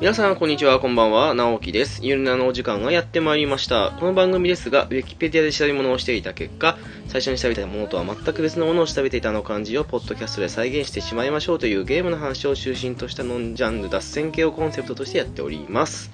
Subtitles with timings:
[0.00, 2.00] 皆さん、こんにちは、こんばんは、直樹です。
[2.02, 3.90] ゆるなのお時間がやってまいりました。
[4.00, 6.78] この番組ですが、ウィキペディアで調べ物をしていた結果、
[7.08, 16.10] 最初に調べたものとは全く別のものを調べていたの漢字をポッドキャストで再現してしまいましょうというゲームの話を中心としたノンジャンル脱線系をコンセプトとしてやっております。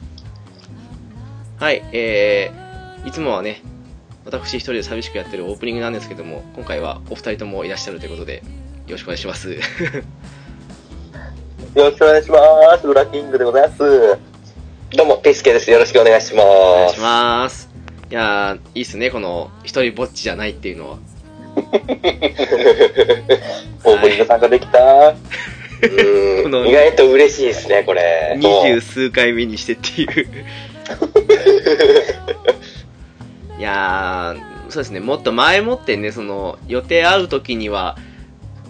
[1.60, 3.62] はい、えー、いつもはね、
[4.24, 8.42] 私一人で寂しくやってるオープニングなんですけども、今回はお二人ともいらっしゃるということで、
[8.88, 9.56] よろしくお願いします。
[11.59, 12.38] よろしくお願いしま
[12.78, 12.87] す。
[12.87, 13.78] ブラキングでございます。
[14.95, 15.70] どうも、ピースケです。
[15.70, 16.46] よろしくお願いします。
[16.46, 17.70] お願いします。
[18.10, 20.98] いやー、いいっすね、この、一人ぼっちじゃないっていうのは。
[21.56, 24.79] オープニング参加できた。
[25.12, 25.16] こ
[26.45, 26.69] うのん。
[26.69, 28.37] 意外と嬉しいですね、これ。
[28.38, 30.09] 二十数回目にしてっていう。
[33.59, 37.96] いやー、そうですね、もっと前もってね、その、予定会う時には、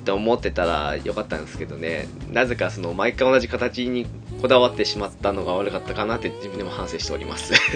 [0.06, 4.06] って思ってたらよかったんですけどね、なぜかその、毎回同じ形に
[4.40, 7.52] こだわってしまったのが悪かったかなって自分でも反省しております。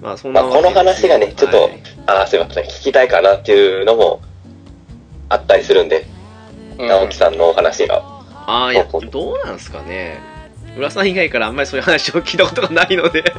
[0.00, 4.20] まあ、そんなまあ、この話がね、ちょっと、はいあーすいません、聞きたいかなっていうのも
[5.28, 6.06] あったりするんで、
[6.78, 8.04] 直樹さんのお話が。
[8.46, 10.20] ああ、いや、どうなんすかね。
[10.78, 13.24] 浦さん以外からあんまりそういう話を聞いたことがないので。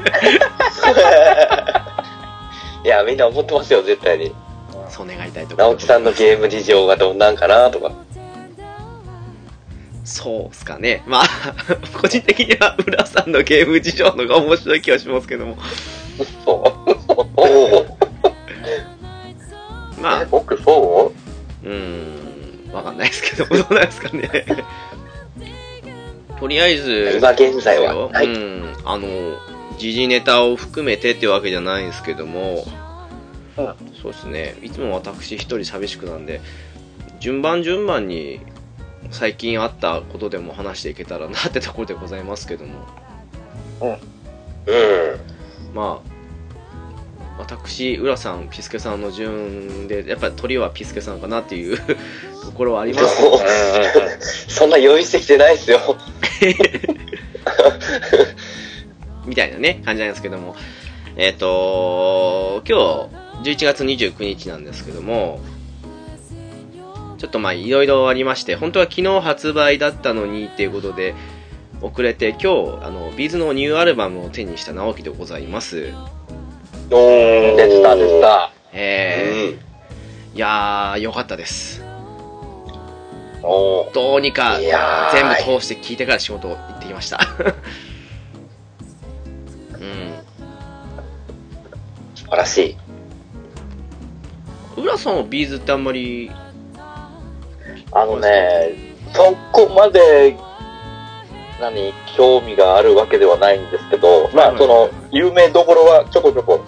[2.84, 4.36] いや、みんな思ってますよ、絶対に。
[4.92, 7.92] そう願いたいと直樹さんのゲーム事情がどんなんかなとか。
[10.04, 11.04] そうっすかね。
[11.06, 11.26] まあ、
[12.02, 15.58] 個人的には浦さんのゲーム事情のが面白い気がしますけども。
[16.44, 16.74] そ
[17.08, 17.24] う。
[17.36, 17.86] お
[20.02, 21.14] まあえ、僕そ
[21.64, 21.68] う？
[21.68, 24.30] ーん、わかんないですけど、どうなんですかね。
[26.40, 29.08] とりあえず、今現在ははいうん、あの、
[29.78, 32.66] 時事ネタを含めてってわけじゃないんですけども、
[33.66, 36.42] うんそうですね、いつも私一人寂しくなんで、
[37.20, 38.42] 順番順番に
[39.12, 42.88] 最近あったことでも話していけたらなってところでございますけども、
[43.82, 43.98] うん。
[45.74, 46.12] まあ、
[47.40, 51.78] 私、浦さん、ピスケさんの順で、やっぱり鳥はピスケさんかなっていう
[52.44, 53.24] ところはあります
[54.48, 55.80] そんな用意してきてないですよ。
[59.26, 60.56] みたいなね、感じなんですけども。
[61.16, 65.40] えっ、と、今日、11月29日なんですけども、
[67.18, 71.14] ちょっとまあ、いろいろありまして、本当は昨日発売だったのにっていうことで、
[71.82, 75.94] 遅れて今日、あの、ビーズのニューアルバムを手にした直樹でございます。
[76.90, 77.56] おー。
[77.56, 78.52] でした、でした。
[78.74, 81.84] えー、いやー、よかったです。
[83.42, 87.20] どうにかいやー全部通して聞いてから仕事行ってきました。
[89.74, 90.14] うん。
[92.16, 92.91] 素晴らしい。
[94.78, 96.32] 浦さんはビーズってあんまり、
[97.92, 98.74] あのね、
[99.14, 100.38] そこまで、
[101.60, 106.64] 何、興味があるわけではないんですけど、まはいあ、その、有名どころはちょこちょこ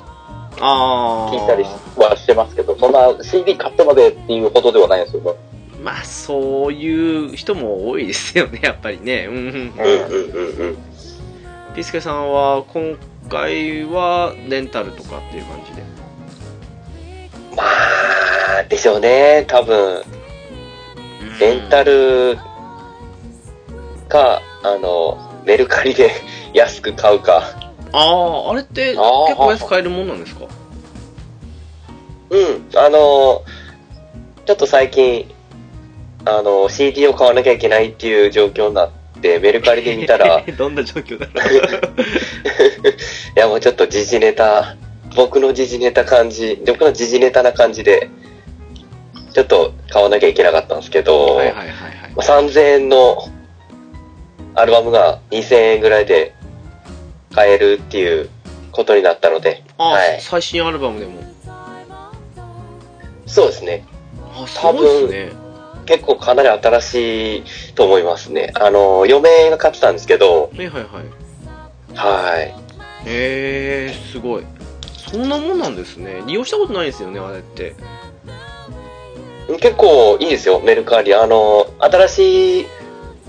[0.57, 1.63] 聞いたり
[1.97, 5.31] はしてますけど、そんな CD 買ってまでっていうほどではないんですよね。
[5.81, 9.27] まあ、そういう人も多いですよね、 やっぱりね。
[9.29, 9.43] うんうん。
[9.43, 10.77] うんうんうんうん。
[11.75, 12.97] ピスケさんは、今
[13.29, 15.92] 回はレンタルとかっていう感じで。
[17.55, 20.03] まあ、でしょうね、多分。
[21.39, 22.37] レンタル
[24.07, 26.11] か、あの、メルカリで
[26.53, 27.43] 安く買うか。
[27.91, 30.45] ああ、あれって結構安く買えるもんなんですか？
[32.29, 33.43] うん、あの、
[34.45, 35.29] ちょっと最近、
[36.25, 38.89] あの、CD を買わなきゃいけないっていう状況になっ
[39.21, 41.61] て、メルカリで見たら、 いどんな状況だろう。
[43.39, 44.75] やもうちょっと時事ネタ、
[45.15, 48.09] 僕の時事ネタ感じ、僕の時事ネタな感じで、
[49.33, 52.13] ちょっと買わなきゃいけなかったんですけど、はいはいはいはい。
[52.15, 53.17] まあ3000円の
[54.55, 56.35] アルバムが2000円ぐらいで
[57.33, 58.29] 買えるっていう
[58.71, 61.21] ことになったので、あ、はい最新アルバムでも。
[63.25, 63.85] そうですね。
[64.35, 65.43] あ、すごいですね。
[65.85, 68.51] 結構かなり新しいと思いますね。
[68.55, 71.95] あの、嫁が買ってたんですけど、はいはいはい。
[71.95, 72.55] はい。
[73.05, 74.45] へえー、すごい。
[75.13, 76.23] そんなもんなんですね。
[76.25, 77.75] 利用したことないですよね、あれって。
[79.59, 81.13] 結構いいですよ、メルカリ。
[81.13, 82.65] あの、新しい、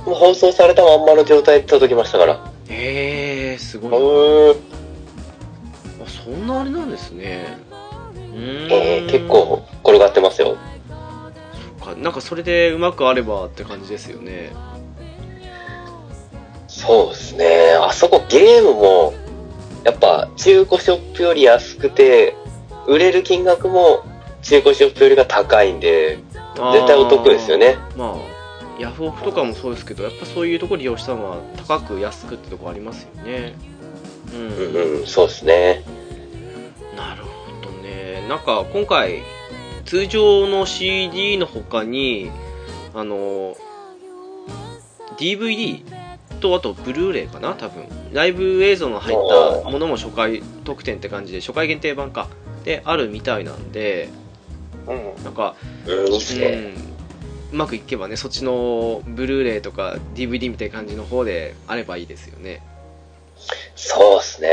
[0.07, 2.53] 放送されたまんまの状態で届きましたから。
[2.71, 3.91] へえー、すごい。
[3.91, 4.57] うーん。
[6.07, 7.59] あ、そんなあれなんですね。
[8.15, 8.73] うーん。
[8.73, 10.57] えー、結構転がってますよ。
[11.79, 12.01] そっか。
[12.01, 14.53] なんかそれでうまくあればって感じですよね。
[16.67, 17.75] そうですね。
[17.79, 19.15] あそこゲームも、
[19.85, 22.35] やっぱ中古ショップより安くて、
[22.87, 24.05] 売れる金額も
[24.43, 26.19] 中古ショップよりが高いんで、
[26.73, 27.77] 絶対お得ですよね。
[27.97, 31.39] まあ、ヤフオクとかもそうですけどやっぱそういうところ利用したのは
[31.69, 33.55] 高く安くってとこありますよね。
[34.33, 35.85] うん、うんうん、そうですね。
[36.97, 37.29] なるほ
[37.63, 38.27] どね。
[38.29, 39.23] なんか今回
[39.85, 42.31] 通常の CD の他に
[42.95, 43.57] あの
[45.19, 45.83] DVD
[46.45, 47.55] とあとブルーレイかな？
[47.55, 52.29] 多分ライブ映像の入ったものも初回特典って感じで初回限定版か
[52.65, 54.11] であるみたいなんで
[54.87, 55.25] うん。
[55.25, 55.57] なんか
[55.87, 56.75] うん、いいっすね。
[56.77, 56.95] うん
[57.53, 62.61] うまくいけばねそっちのブルーレイとか DVD みたいな感じの方であればいいですよね
[63.77, 64.49] そうですね。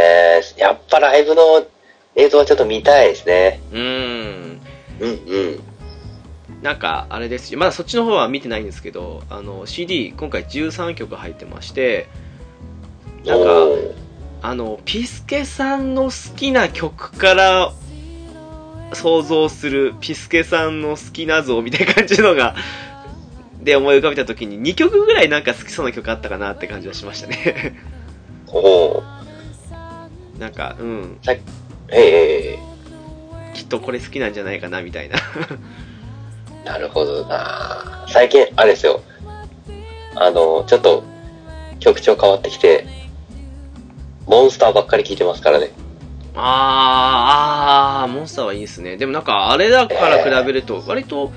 [0.58, 1.66] やっぱライブの
[2.16, 3.60] 映像はちょっと見たいですね。
[3.72, 4.62] うーん
[5.00, 5.64] うんうん。
[6.62, 12.08] なんかあれですよまだそっちの方は見てないんですけどあの CD 今回13曲入ってまして
[13.26, 13.68] なんか
[14.44, 17.74] あのピスケさんの好きな曲から
[18.94, 22.56] 想像するピスケさんの好きな像みたいな感じのが
[23.62, 27.76] で思い浮かべた時に2曲ぐらいなんか好きそうな曲あったかなって感じはしましたね。
[28.48, 29.04] おー。
[30.40, 31.20] なんかうん。
[31.90, 32.60] ええ
[33.54, 35.18] きっとこれ好きなんじゃないかなみたいな
[36.66, 38.06] なるほどな。
[38.08, 39.02] 最近、あれですよ。
[40.16, 41.04] あの、ちょっと、
[41.80, 42.86] 曲調変わってきて、
[44.28, 45.72] モンスターばっかり聴いてますからね。
[46.36, 48.98] あーあーモンスターはいいですね。
[48.98, 51.32] でもなんかあれだから比べると割と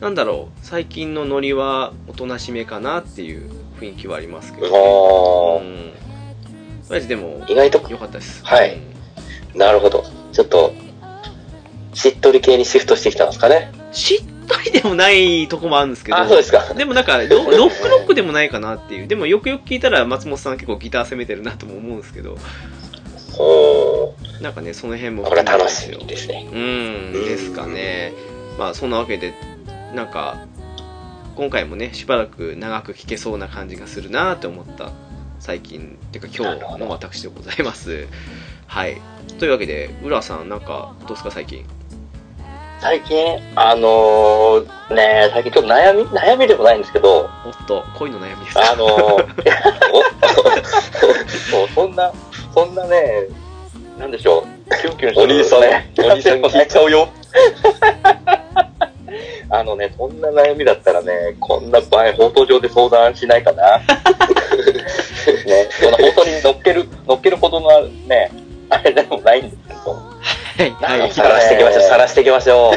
[0.00, 5.92] なんだろう最近のノリはおとなしめかなっていう雰囲気はありますけど、ね、あうん。
[6.86, 8.44] とりあえずでもー意外と、良かったです。
[8.44, 8.80] はい。
[9.52, 9.58] うん。
[9.58, 10.04] なるほど。
[10.32, 10.72] ちょっと、
[11.92, 13.70] しっとり系にシフトしてきたんですかね。
[13.92, 16.74] しっとりでもないとこもあるんですけどあ、そうですか。
[16.74, 19.06] でもなんかロロックロックでもないかなっていう。
[19.06, 22.38] でもよくよく聞いたら松本さん結構ギター攻めてるなとも思うんですけど。
[24.40, 26.48] なんかねその辺もこれは楽しみですね。
[26.52, 28.12] うんですかね。
[28.58, 29.34] まあそんなわけで
[29.94, 30.46] なんか
[31.36, 34.90] 今回もねしばらく長く聴けそうな感じがするなって思った
[35.38, 38.06] 最近っていうか今日の私でございます。
[38.66, 39.00] はい。
[39.38, 41.64] というわけで浦さんなんかどうですか最近？
[42.80, 48.90] 最近、あのー、ね最近ちょっと悩み、悩みでもないんですけど、おっと恋の悩みですかあのー、
[51.56, 52.12] もうそんな、
[52.54, 53.26] そんなね、
[53.98, 54.44] なんでしょう、
[54.80, 55.62] キュンキュンしてお兄さん、お
[56.12, 57.08] 兄さん聞いちゃうよ。
[59.50, 63.80] あのね、そんな悩みだったらね、こんな場合、放送上で相談しないかな。
[65.46, 68.30] ね、その放送に乗っける、乗っけるほどのね、
[68.70, 70.00] あれでもないんですけど、
[70.58, 72.72] はいはいなんかさらしていきましょう、さらしていきましょ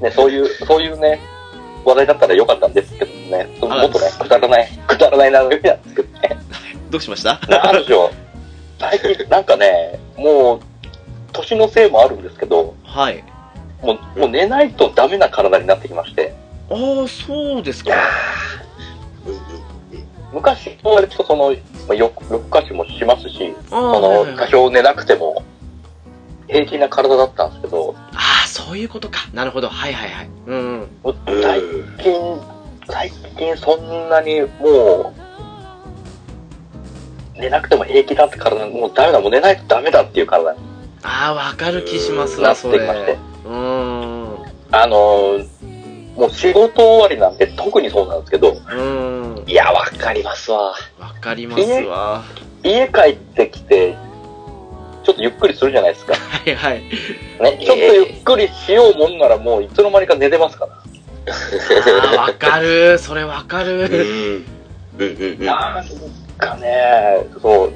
[0.00, 0.04] う。
[0.04, 1.20] ね、そういう、そういうね、
[1.84, 6.38] 話題だったらよかったんですけどね、もっとね、くだらない、くだらない悩みなんですけどね。
[6.90, 8.10] どうしましたなんでしょう。
[8.78, 10.60] 最近、なんかね、もう、
[11.32, 13.24] 年のせいもあるんですけど、はい
[13.82, 16.34] もう、もう寝ないとダメな体になってきまして、
[16.70, 16.74] あ
[17.04, 17.92] あそうですか
[20.32, 21.56] 昔、割とその、ま
[21.90, 25.42] あ、夜夜更かしもしますし、その、多少寝なくても、
[26.48, 29.28] 平気な体だったんですけど、ああそういうことか。
[29.32, 29.68] なるほど。
[29.68, 30.28] はいはいはい。
[30.46, 30.88] うん
[31.42, 31.60] 最
[32.02, 32.40] 近、
[32.86, 35.14] 最近そんなにも
[37.36, 40.58] う、寝なくても平気だって体、もうダメだ、もう寝ないとダメだっていう体に
[41.02, 43.18] ああわかる気しますなってきまして。
[43.44, 44.44] うーん。
[44.72, 45.54] あのー
[46.16, 49.50] もう仕事終わりなんて特にそうなんですけど、うーん。
[49.50, 50.74] いや、わかりますわ。
[50.98, 52.22] わかりますわ。
[52.62, 53.96] 家帰ってきて、
[55.04, 56.14] ちょっとゆっくりするじゃないですか。
[56.14, 56.82] はいはい。
[57.40, 62.20] ね、ちょっとゆっくりしようもんならもういつの間にか寝てますから。
[62.20, 62.98] わかる。
[62.98, 63.92] それわかうるん。
[63.92, 64.44] うん。
[64.98, 65.38] うん。
[65.40, 65.44] うん。
[65.44, 65.84] なん。
[66.36, 67.70] かね、そ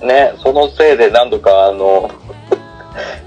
[0.00, 2.10] う、ね、そのせいで何度かあの、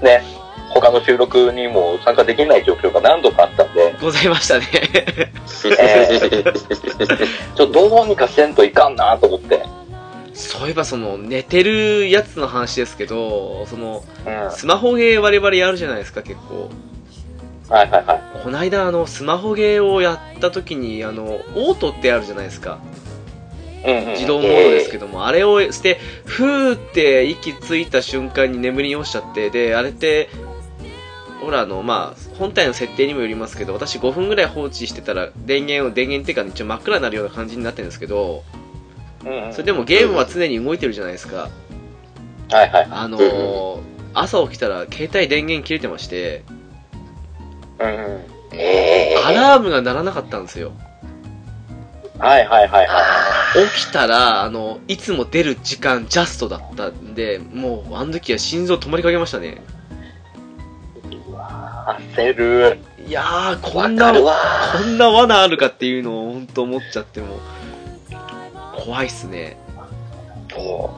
[0.02, 0.22] ね、
[0.70, 3.72] 他の収録にも参加できない状況が何度かあったん。
[3.74, 5.30] で、ございましたねえ
[7.56, 8.54] ちょっとどうにかせん。
[8.54, 8.96] といかん。
[8.96, 9.62] なと思って。
[10.36, 14.32] そういえばその寝てるやつの話ですけどそのうん。
[14.32, 16.70] はいスマホゲー我々やるじゃないですか結構
[17.68, 18.42] はいはい。
[18.44, 21.24] こないだあのスマホゲーをやった時にあの
[21.54, 22.78] オートってあるじゃないですか
[23.84, 30.28] うんうん、自動モードですけども、あれをしてふーって息ついた瞬間に眠りに落ちちゃってであれって
[31.40, 38.42] ほらあのまあ本体の設定にもよりますけど私5分ぐらい放置してたら電源を電源っていうか一応真っ暗になるような感じになってるんですけど
[39.26, 41.50] うんうんそれでもゲームは常に動いてるじゃないですか
[42.52, 42.88] はいはい。
[42.90, 43.80] あのー
[44.18, 46.42] 朝起きたら携帯電源切れてまして
[47.78, 48.56] うんうん。
[48.58, 50.72] ええアラームが鳴らなかったんですよ
[52.18, 53.02] はいはいはいは
[53.74, 59.60] 起きたらあのいつも出る時間ジャストだったんでもうあの時は心臓止まりかけましたね
[61.10, 61.16] い。
[61.28, 62.78] うわ焦る。
[63.06, 64.12] いやー、こわんな。
[64.12, 64.20] こ
[64.84, 67.38] んな罠あるかっていうのを本当思っちゃっても、
[68.86, 69.56] 怖いっすね。
[70.48, 70.90] そ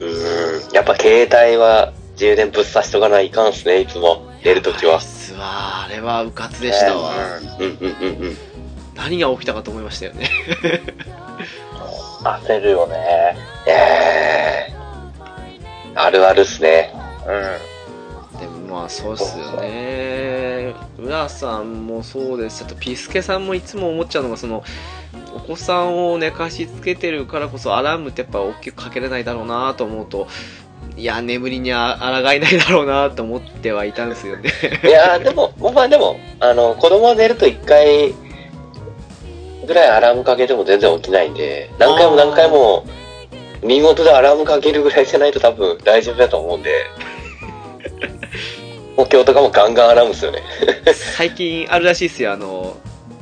[0.00, 0.04] う。
[0.04, 0.72] うん。
[0.72, 4.32] やっぱ携帯は充電ぶっ刺しとかないかんっすね、いつも。
[4.42, 4.98] 寝るときは。
[4.98, 7.12] すわあれはうかつでしたわ。
[7.60, 8.36] うんうんうんうん。
[8.94, 10.30] 何が起きたかと思いましたよね。
[12.24, 13.36] 焦るよね。
[13.66, 13.70] え
[14.70, 14.74] え
[15.94, 16.94] あるあるっすね。
[17.26, 17.77] うん。
[18.68, 20.74] まあそうっすよね。
[20.98, 22.64] 浦さんもそうです。
[22.64, 24.62] あとピスケさんもいつも思っちゃうのが、その、
[25.34, 30.28] お子さんを寝かしつけてるからこそアラームってやっぱ大きくかけれないだろうなと思うと、
[30.96, 34.50] いや、眠りにあ抗えないだろうなと思ってはいたんですよね。
[34.84, 38.14] いやーでも、まあでも、あの、子供が寝ると一回
[39.66, 42.84] ぐらいアラームかけても全然起きないんで、何回も何回も、
[43.62, 46.86] 見事でアラームかけるぐらいじゃないと多分大丈夫だと思うんで、
[48.98, 50.42] 東京とかもガンガン洗うんですよね。
[51.16, 52.76] 最近あるらしいですよ、あの、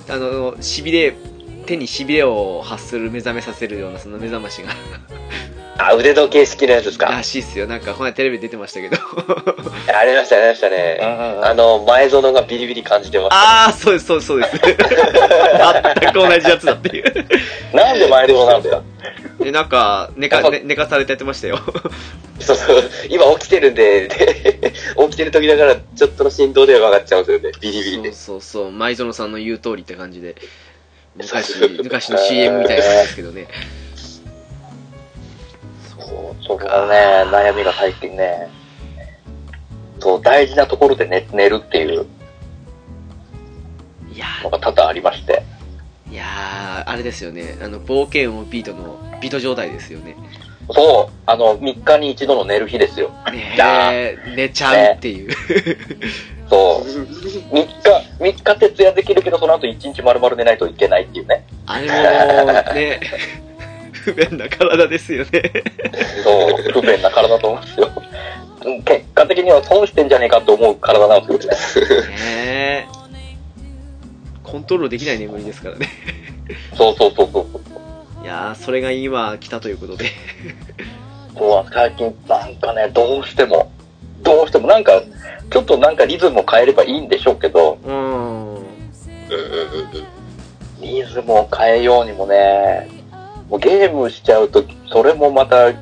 [0.08, 1.14] あの、しびれ、
[1.66, 4.70] 手にしびれを発する目覚めさせるようなその目覚ましが
[5.78, 7.06] あ、腕時計式のやつですか？
[7.06, 7.66] らしいっすよ。
[7.66, 8.96] なんか、この間テレビで出てましたけど。
[9.94, 10.98] ありました、ありましたうんね。
[11.42, 13.36] あの、前園がビリビリ感じてました。
[13.36, 14.50] ああ、そうです、そうです、そうです。
[14.58, 17.04] 全く同じやつだっていう。
[17.76, 18.82] なんで前園なんだよ。
[19.40, 21.58] で、なんか、寝か、ね、寝かされてやってましたよ。
[22.40, 27.52] そうそう、今起きてるんで、で 起きてる時だから、ちょっとの振動で分かっちゃうんですよね。
[27.60, 28.12] ビリビリそうで。
[28.12, 30.36] そうそう、舞園さんの言う通りって感じで。
[31.16, 33.46] 昔、昔の CM みたいなんですけどね。
[36.06, 38.48] そう、そこがね、悩みが最近ね、
[39.98, 42.06] そう、大事なところで寝寝るっていう
[44.12, 45.42] いやのが多々ありまして。
[46.08, 47.58] ー、いやー、あれですよね。
[47.62, 50.16] あの、冒険王ビートの、ビート状態ですよね。
[50.70, 53.10] そう、あの、3日に一度の寝る日ですよ。
[53.32, 55.32] ねえ、寝ちゃうっていう。
[56.48, 56.88] そう。
[56.88, 57.64] 3日、
[58.20, 61.44] 3日徹夜できるけど、その後1日丸々寝ないといけないっていうね。
[61.66, 61.92] あれも、
[62.74, 63.00] ね、
[64.06, 65.42] 不便な体ですよね。
[66.22, 67.90] そう、不便な体だと思うんですよ。
[68.64, 72.88] うん結果的には損してんじゃねえかと思う体なんですけどね。
[74.42, 75.88] コントロールできない眠りですからね。
[76.76, 78.24] そうそうそうそう。
[78.24, 80.06] いやー、それが今来たということで。
[81.36, 83.72] そう、最近なんかね、どうしても、
[84.22, 85.02] どうしてもなんか、
[85.50, 88.66] ちょっとなんかリズムを変えればいいんでしょうけど、うん。
[90.80, 92.95] リズムを変えようにもね、
[93.48, 95.72] もうゲームしちゃうと、それもまた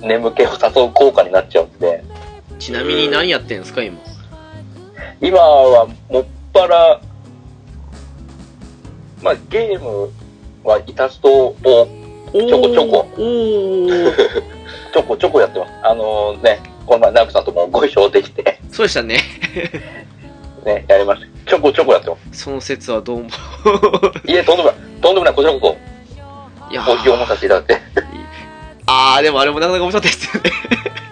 [0.00, 2.04] 眠気を誘う効果になっちゃうんで、
[2.58, 3.98] ちなみに何やってんすか、今？
[5.20, 7.00] 今はもっぱら、
[9.22, 10.10] まあゲーム
[10.64, 11.56] はイタストを
[12.32, 13.08] ちょこちょこ。
[14.92, 15.72] ちょこちょこやってます。
[15.82, 19.18] あのね、この前ナクさんともご一緒できて、そうでしたね。
[20.64, 21.50] ね、やりました。
[21.50, 22.42] ちょこちょこやってます。
[22.44, 23.30] その説はどうも。
[24.26, 24.76] いえ、とんでもない。
[25.00, 25.34] とんでもない。
[25.34, 25.76] こちらこ
[26.72, 27.80] いやそ、コーヒーを持たせていただいて。
[28.86, 30.50] あー、でもあれもなかなか面白かったですよね。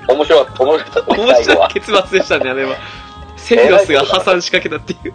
[0.09, 0.63] 面白かった。
[0.65, 1.23] 面白かった。
[1.23, 1.45] 面。
[1.45, 2.77] 白い結末でしたね、あれは。
[3.37, 5.13] セフィロスが破産しかけたっていう。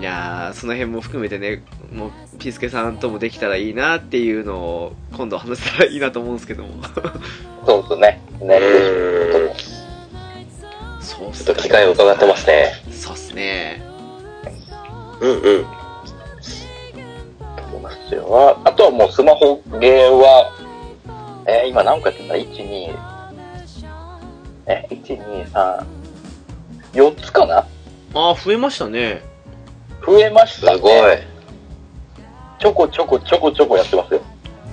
[0.00, 6.70] いやー、その辺も含めてね、もう、ピースケさんともできたらいいなっていうのを、今度話せたらいいなと思うんですけども。
[7.64, 8.20] そうですね。
[8.40, 8.56] ね。
[8.56, 9.78] うん
[11.00, 12.74] そうっすちょっと機会を伺ってますね。
[12.92, 13.82] そうっすね。
[15.20, 15.77] うんうん。
[17.88, 18.60] ますよ。
[18.64, 20.52] あとはもうスマホゲーは、
[21.46, 22.96] えー今何個やってんだ ?1、2、
[24.66, 25.84] え、1、2、3、
[26.92, 27.66] 4つかな？
[28.14, 29.22] あー、増えましたね。
[30.06, 30.76] 増えましたね。
[30.76, 30.92] すごい。
[32.58, 34.20] ちょこちょこちょこちょこやってますよ。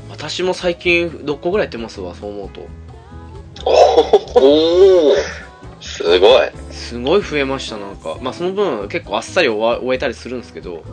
[0.09, 2.61] 私も最近6個ぐらいやってますわ、そう思うと。
[3.65, 5.15] おお
[5.81, 6.49] すごい。
[6.71, 8.17] すごい増えました、なんか。
[8.21, 10.83] まあ、その分、結構あっさり終わ終えたりするんですけど。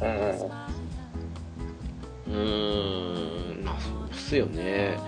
[0.00, 0.67] うん
[2.28, 2.34] うん。
[2.34, 4.98] うーん、まあ、そうっすよね。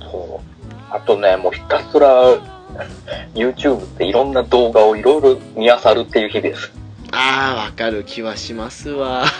[0.00, 0.46] そう。
[0.90, 2.08] あとね、もうひたすら、
[3.34, 6.72] YouTube っていろんな動画をいろいろ見漁るっていう日です。
[7.12, 9.24] あー、わかる気はしますわ。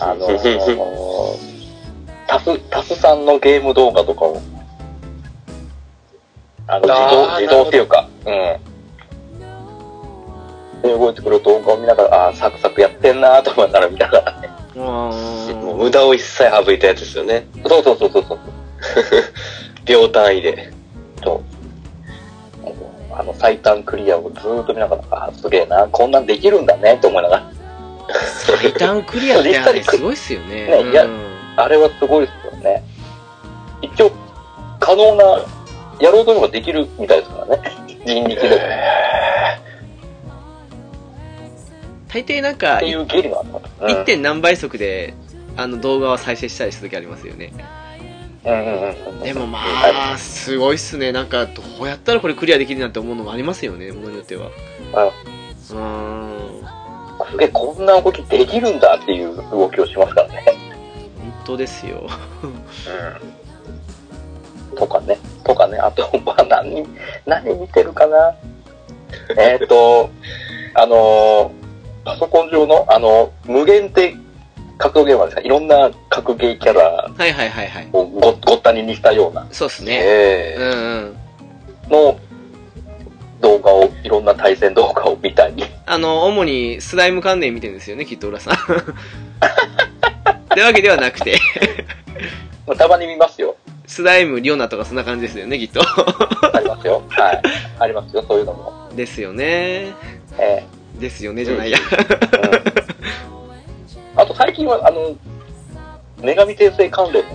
[0.00, 1.38] あのー、
[2.26, 4.40] タス、タスさんのゲーム動画とかを、
[6.66, 8.32] あの、自あ動、ー自動っていうか、うん。
[10.82, 14.50] で、動いてくる動画を見ながら、あーサクサクやってんなーと思いながら見ながらね。
[14.86, 15.10] あ
[15.54, 17.46] もうー無駄を一切省いたやつですよね。
[17.66, 18.38] そうそうそうそうそう。
[19.84, 20.72] 秒単位で。
[21.22, 21.58] そう。
[23.12, 27.52] あの、最短クリアをずーっと見ながら、すげえな、こんなんできるんだねって思いながら。
[28.10, 30.66] 最短クリアってあれすごいっすよね。
[30.66, 32.84] ねいやうんあれはすごいですよね。
[33.82, 34.12] 一応、
[34.78, 35.24] 可能な、
[36.00, 37.62] やろうと思えばできるみたいですからね。
[38.06, 38.60] 人力で
[42.08, 43.86] 大抵なんかっていうゲリもあった。
[43.86, 44.04] うん 1.
[44.04, 45.14] 点何倍速で
[45.56, 47.52] あの動画は再生したりする時ありますよね
[48.44, 48.58] うんうん
[48.90, 49.20] うん。
[49.20, 56.68] でもまはあすごいっすねなんかどうやったらこれクリアできるなんて思うのもありますよねものによってはうーん
[57.18, 60.44] これこんな動きできるんだっていう動きをしますからね。
[61.18, 62.08] 本当ですよ
[62.42, 62.64] うん。
[64.76, 65.18] とかね。
[65.44, 65.78] とかね。
[65.78, 66.86] あと、 まあ、何、
[67.26, 68.34] 何見てるかな。
[69.36, 70.10] えっ、と、
[70.74, 71.57] あのー
[72.04, 74.14] パソコン上の、あの、無限って
[74.78, 75.48] 格闘ゲームなんですかい？
[75.48, 80.74] ろんな格ゲーキャラはいはいはいはいをごごったににしたようなそうっすねえうんう
[81.06, 81.16] ん
[81.90, 82.20] の
[83.40, 85.64] 動画を、いろんな対戦動画を見たり。
[85.86, 88.58] あの主にスライム関連見てるんですよねきっと浦さん っ
[90.54, 91.38] てわけではなくて
[92.66, 93.56] まあ、たまに見ますよ。
[93.86, 95.80] スライムリオナとかそんな感じですよねきっと
[96.52, 97.02] ありますよ。
[97.08, 97.42] はい。
[97.78, 98.90] ありますよ、そういうのも。
[98.94, 99.94] ですよね
[100.38, 100.64] え
[100.98, 101.78] ですよねじゃないや。
[104.16, 105.16] あと最近は、あの、
[106.20, 107.30] 女神転生関連の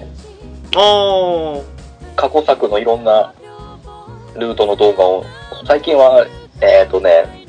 [0.76, 1.62] ああ
[2.16, 3.34] 過去作のいろんな
[4.36, 5.24] ルートの動画を、
[5.66, 6.28] 最近は、
[6.62, 7.48] えっ、とね、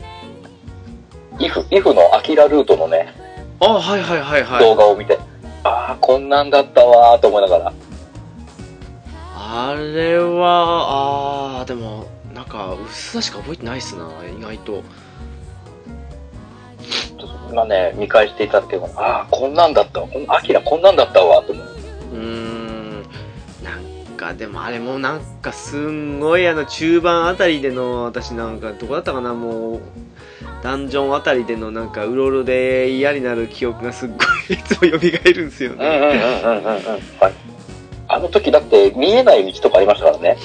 [1.38, 3.12] イフ、イフのアキラルートのね、
[3.60, 4.60] あはいはいはいはい。
[4.60, 5.18] 動画を見て、
[5.64, 7.72] ああ、こんなんだったわーと思いながら、
[9.36, 14.82] あれは、あー、でも、なんか、うっすらしか覚えてないっすな、意外と。
[16.84, 21.66] ちょっと今ね、見返していただければ、ああ、こんなんだったわ、こんアキラこんなんだったわ、と思う。
[22.12, 23.02] うーん、
[23.62, 29.80] なんか、でもあれもなんか、すんごい、あの、中盤あたりでの、私なんか、どこだったかな、もう、
[30.62, 34.14] ダンジョンあたりでの、なんか、うろうろで嫌になる記憶がすっご
[34.54, 35.86] い、いつも蘇るんですよね。
[35.86, 36.82] うんうんうんうん。
[37.20, 37.32] はい。
[38.06, 40.36] あの時だって見えない道とかありましたからね。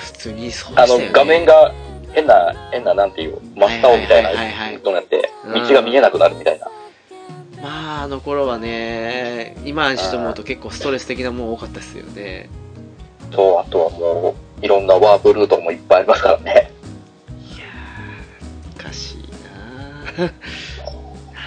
[0.00, 1.12] 普通にそうであのしたよね。
[1.14, 1.72] 画面が
[2.16, 6.66] 変な、変ななんていう、真っ青みたいなはいはいはいはいのになって、うん道が見えなくなるみたいな。
[7.62, 12.48] まあ、あの頃はね、今にして思うと結構ストレス的なもん多かったですよね。
[13.32, 16.70] そう、あとはもう、いろんなワープルートもいっぱいありますからね。
[17.54, 19.18] いやー、おかしい
[20.18, 20.34] ななる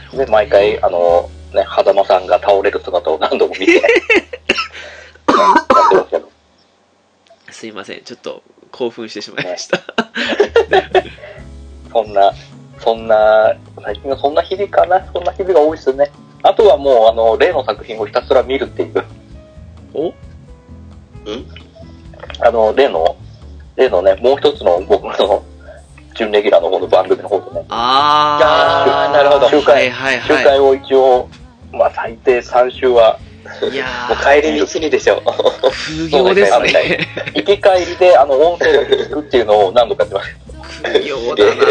[0.09, 3.81] ほどで、毎回、あの、ね、狭間さんが倒れる姿を何度も見て、
[7.49, 9.81] すいません、ちょっと興奮してしまいました。
[11.91, 12.33] そんな、
[12.79, 15.05] そんな、最近はそんな日々かな？
[15.13, 16.11] そんな日々が多いですね。
[16.43, 19.03] あとはもう、あの、例の作品をひたすら見るっていう。
[19.93, 20.13] お？
[22.41, 23.15] あの、例の、
[23.75, 25.43] 例のね、もう一つの僕の
[26.15, 31.29] 準レギュラーの方の番組の方でね、あー、あーなるほど週はい間、はいは週間を一応、
[31.71, 33.19] まあ最低3週は、
[33.71, 33.73] い。
[33.73, 35.21] いやもう帰り道にでしょ。
[35.25, 37.07] ー、風行ですね。
[37.35, 40.21] 行き帰りであの音声を聞くっていうのを何度かやってま
[40.83, 41.61] 行だな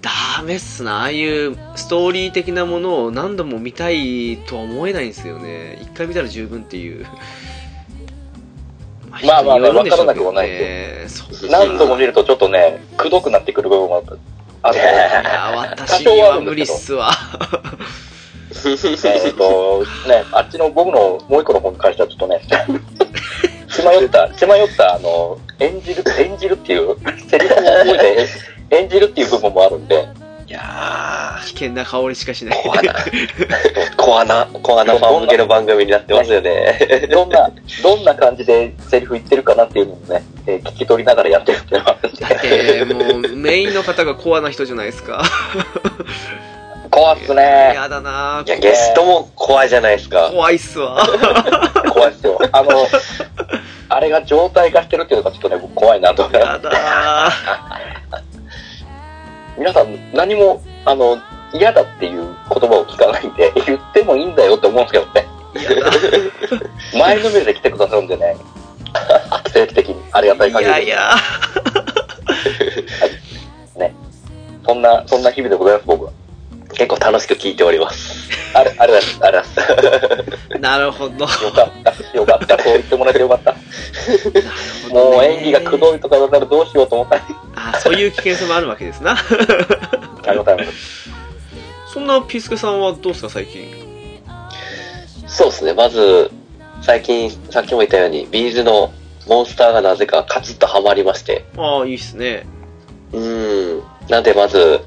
[0.00, 1.00] ダメっすな。
[1.00, 5.78] ああいうストーリー的なものを何度も見たいとは思えないんですよね。
[5.82, 7.06] 一回見たら十分っていう。
[9.26, 11.04] まあまあねわからなくもないね。
[11.08, 14.02] そう何度も見るとちょっとね、くどくなってくる部分も
[14.62, 14.76] ある。
[14.76, 17.10] いや、私には無理っすわ。
[18.62, 22.40] えっと、ね、あっちの僕のもう一個の方に関してはちょっとね、
[23.80, 26.96] 血迷った、血迷った、あの、演じる、演じるっていう、
[27.28, 28.26] セリフを覚えて
[28.76, 30.08] 演じるっていう部分もあるんで、
[30.46, 32.58] いや危険な香りしかしない。
[32.58, 32.94] ー、コアな、
[33.94, 37.06] コアな、コアなファン向けの番組になってますよね。
[37.08, 37.50] どんな、
[37.82, 45.22] どんな感じでセリフ言ってるかなっていうのをね、えー聞き取りながらやってるっていうのがあるんだっで、て、もう、メインの方がコアな人じゃないですか。
[46.90, 47.72] 怖っすね。
[47.76, 50.30] やだなぁいや、ゲストも怖いじゃないですか。
[50.32, 51.06] 怖いっすわ。
[51.92, 52.38] 怖いっすよ。
[52.50, 52.88] あの、
[53.90, 56.70] あれが状態化してるっていうのがちょっとね、僕怖いなと思いますやだ
[59.58, 61.18] 皆さん何も、あの、
[61.52, 65.26] 嫌だっていう言葉を聞かないんで、 言ってもいいんだよって思うんですけどね。
[66.94, 68.36] 前のめりで来てくださるんでね。
[69.52, 70.70] 定期的にありがたいい限りで。
[70.70, 71.10] やいや。
[73.76, 73.94] ね。
[74.64, 76.12] そんな、そんな日々でございます、僕は。
[76.74, 78.30] 結構楽しく聞いております。
[78.54, 79.44] あれ、あれだ、あれだ。
[80.58, 81.24] なるほど。
[81.24, 83.54] よかった、よかった、そう言ってもらえてよかった。
[84.92, 87.22] もう演技がくどいとかだったらどうしようと思ったら、
[87.54, 89.12] あ、そういう危険性もあるわけですな。
[89.12, 91.10] ありがとうございます。
[91.92, 94.22] そんなピースケさんはどうですか、最近？
[95.26, 96.30] そうですね、まず、
[96.82, 98.92] 最近、さっきも言ったように、ビーズの
[99.28, 101.44] モンスターがなぜかカチッとハマりまして。
[101.56, 102.46] ああ、いいっすね。
[103.12, 103.82] うーん。
[104.08, 104.80] なんで、まず、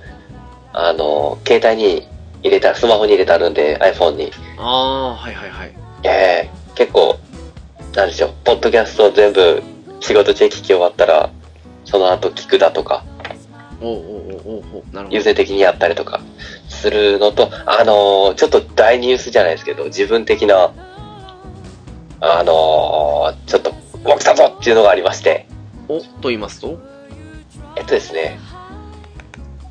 [0.73, 2.07] あの、携帯に
[2.41, 4.31] 入れた、スマホに入れてあるんで、iPhone に。
[4.57, 5.71] ああ、はいはいはい。
[6.03, 7.17] ええ結構、
[7.95, 9.62] なんでしょう、ポッドキャスト全部
[9.99, 11.29] 仕事中聞き終わったら、
[11.86, 13.03] その後聞くだとか、
[13.81, 15.25] おうおうおうおなるほ優ど。
[15.25, 16.21] 先的にやったりとか
[16.69, 20.71] するのと、あのーちょっと大ニュースじゃないですけど、自分的な、
[22.19, 23.71] あのーちょっと、
[24.03, 25.45] もう来たぞっていうのがありまして、
[25.88, 26.79] おと言いますと？
[27.75, 28.39] えっとですね、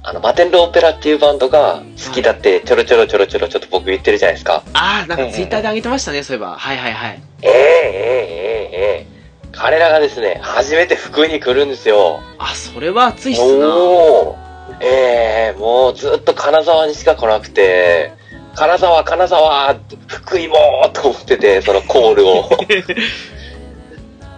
[0.05, 4.65] あの、マテンロオペラっていうバンドが好きだってちょろちょろちょろちょろちょっと僕言ってるじゃないですか。
[4.73, 6.57] ああ、なんかツイッターで上げてましたね、そういえば。
[6.57, 7.23] はいはいはい。
[7.43, 9.07] ええええええ
[9.53, 12.21] 彼らがですね、初めて福井に来るんですよ。
[12.39, 13.69] あ、それは熱いっすな。
[13.77, 14.37] お
[14.81, 18.13] ええー、もうずっと金沢にしか来なくて、
[18.57, 19.77] 金沢、金沢、
[20.09, 20.57] 福井も
[20.93, 22.51] と思ってて、そのコールを。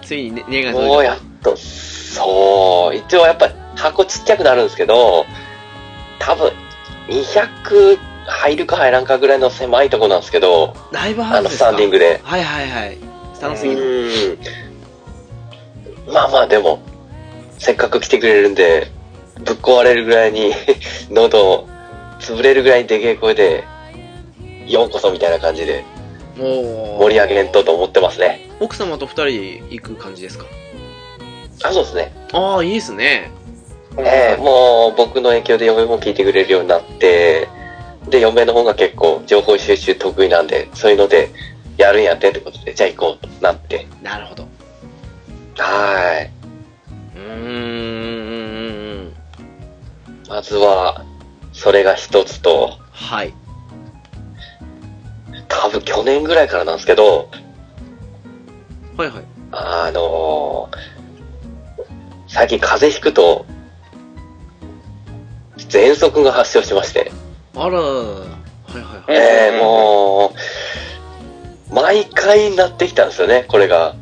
[0.02, 0.94] ついに根が届いた。
[0.94, 5.24] もうやっと、そう、一応やっぱ箱ちっちゃくなるんですけど、
[6.18, 6.52] 多分、
[7.08, 10.98] 200入るか入らんかぐらいの狭いとこなんですけど、た。
[11.00, 11.70] ライブハあの、スウスですか？
[11.70, 12.20] タンディングで。
[12.22, 12.98] はいはいはい。
[13.34, 14.38] スタンドすぎる。
[16.06, 16.12] うん。
[16.14, 16.80] まあまあでも、
[17.58, 18.90] せっかく来てくれるんで、
[19.44, 20.52] ぶっ壊れるぐらいに、
[21.10, 21.66] 喉、
[22.20, 23.64] 潰れるぐらいにでけえ声で、
[24.66, 25.84] ようこそみたいな感じで
[26.38, 28.48] 盛り上げんとと思ってますね。
[28.60, 30.46] 奥様と二人行く感じですか？
[31.64, 32.12] あ、そうですね。
[32.32, 33.30] ああ、いいですね。
[33.98, 37.48] ええもう僕の影響で嫁も聞いてくれるようになって、
[38.08, 41.30] で、嫁の方が結構情報収集得意なんで、そういうので、
[41.76, 43.86] やるんやってってことで、じゃあ行こうとなって。
[44.02, 44.42] なるほど。
[45.58, 46.30] はーい。
[47.16, 49.12] うーん。
[50.28, 51.04] まずは、
[51.52, 53.32] それが一つと、はい。
[55.48, 57.30] 多分去年ぐらいからなんですけど、
[58.96, 59.24] はいはい。
[59.52, 60.94] あのー
[62.26, 63.46] 最近風邪ひくと、
[65.74, 67.10] 喘息が発症しまして、
[67.56, 69.02] あら、はいはいはい。
[69.08, 70.32] ええも
[71.70, 73.96] う、毎回なってきたんですよね、これが。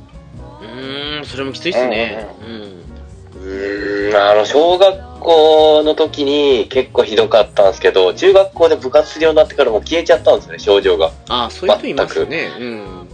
[0.60, 2.26] うーん、それもきついっすね。
[2.42, 3.42] うん。
[3.42, 11.10] うーん、あの、小学校の時に結構ひどかったんですけど、中学校で部活するようになってからもう消えちゃったんですよね、症状が。
[11.30, 12.50] ああ、そういう人いますよね。
[12.58, 13.08] うん。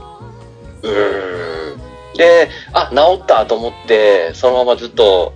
[0.83, 2.17] うーん。
[2.17, 5.33] で、あ、治ったと思って、そのままずっと、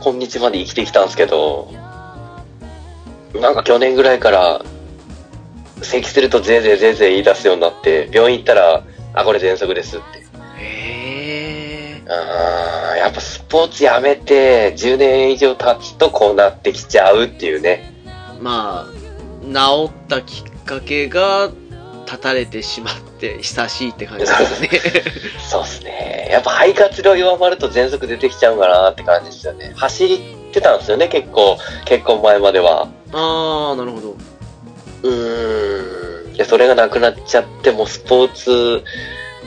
[0.00, 1.72] 今日まで生きてきたんですけど、
[3.40, 4.62] なんか去年ぐらいから、
[5.82, 10.18] 咳するとぜいぜいぜいぜい言い出すようになって、病院行ったら、あ、これ喘息ですって。
[10.58, 12.02] へえ。
[12.08, 17.92] あーやっぱスポーツやめて10年以上経つとこうなってきちゃうっていうね。
[18.40, 18.92] まあ、
[19.42, 21.50] 治ったきっかけが、
[22.04, 24.70] 立たれてしまって、久しいって感じですね。
[25.48, 26.28] そうっすね。
[26.30, 29.72] やっぱ肺活量弱まると喘息出てきちゃうかなって感じですよね。
[29.76, 30.18] 走っ
[30.52, 31.58] てたんですよね、結構。
[31.84, 32.88] 結婚前までは。
[33.12, 34.16] ああ、なるほど。
[35.02, 36.34] うーん。
[36.34, 38.84] で、それがなくなっちゃって、もうスポーツ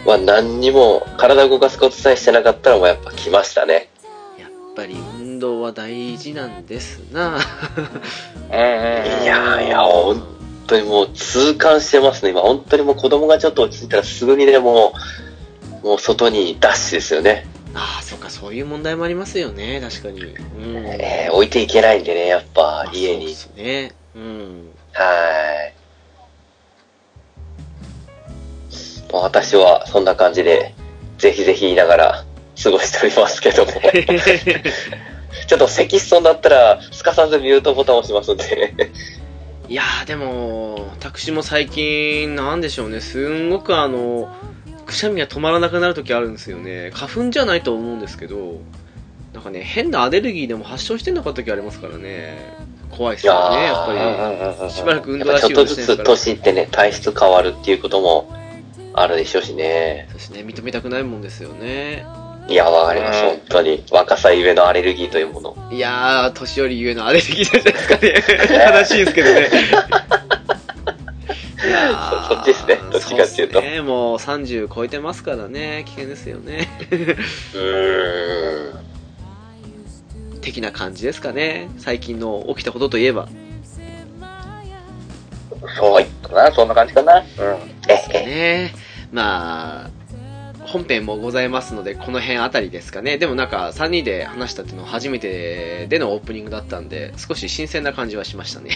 [0.05, 3.89] は何にも、体動かすことさえしてなかったらもうやっぱ来ましたね。
[4.39, 7.37] やっぱり運動は大事なんですな。
[8.49, 9.23] うん。
[9.23, 10.36] いやいや、本
[10.67, 12.31] 当にもう痛感してますね。
[12.31, 14.93] 今、本当にもう子供がちょっと落ち着いたらすぐにでも
[15.83, 17.47] う、もう外にダッシュですよね。
[17.73, 20.21] ああ、そっか、そういう問題もありますよね、確かに。
[20.21, 20.85] うん。
[20.85, 23.33] えー置いていけないんでね、やっぱまあ家に。
[23.33, 23.91] そうですね。
[24.15, 24.69] うん。
[24.93, 25.73] はい。
[29.11, 30.73] もう私はそんな感じで、
[31.17, 32.25] ぜひぜひ言いながら
[32.61, 33.71] 過ごしておりますけども。
[35.47, 38.73] ちょっと咳しそうになったら、すかさずミュートボタンを押しますんで。
[39.69, 44.33] いやーでも、私も最近、なんでしょうね、すんごくあの、
[44.85, 46.91] くしゃみが止まらなくなる時あるんですよね。
[46.93, 48.61] 花粉じゃないと思うんですけど、
[49.33, 52.37] なんかね、変なアレルギーでも発症してんのか時ありますからね。
[52.89, 53.99] 怖いですよね、やっぱり。
[54.63, 56.03] うんしばらく運や動らしいちょっとずつ。
[56.03, 58.33] 年いってね、体質変わるっていうことも
[58.93, 60.05] あるでしょうしね。
[60.09, 62.05] そうですね、認めたくないもんですよね。
[62.49, 63.83] いや、わかります、うん本当に。
[63.91, 65.55] 若さゆえのアレルギーというもの。
[65.71, 68.13] いやー、年寄りゆえのアレルギーじゃないですかね。
[68.79, 69.49] 悲しいですけどね。
[71.65, 76.67] いやーそそっちですねどっちかっていうとそっすね、もう30超えてますからね、危険ですよね。
[76.91, 80.39] うーん。
[80.39, 81.69] 的な感じですかね。
[81.77, 83.27] 最近の起きたことといえば。
[85.77, 87.19] そうかな、そんな感じかな。
[87.19, 87.25] うん。
[87.89, 88.73] ええ、ね
[89.11, 89.89] まあ、
[90.67, 93.17] 本編もございますので、この辺あたりですかね。
[93.17, 98.71] でもなんか、3人で話したっていうのは初めてでのオープニングだったんで、少し新鮮な感じはしましたね。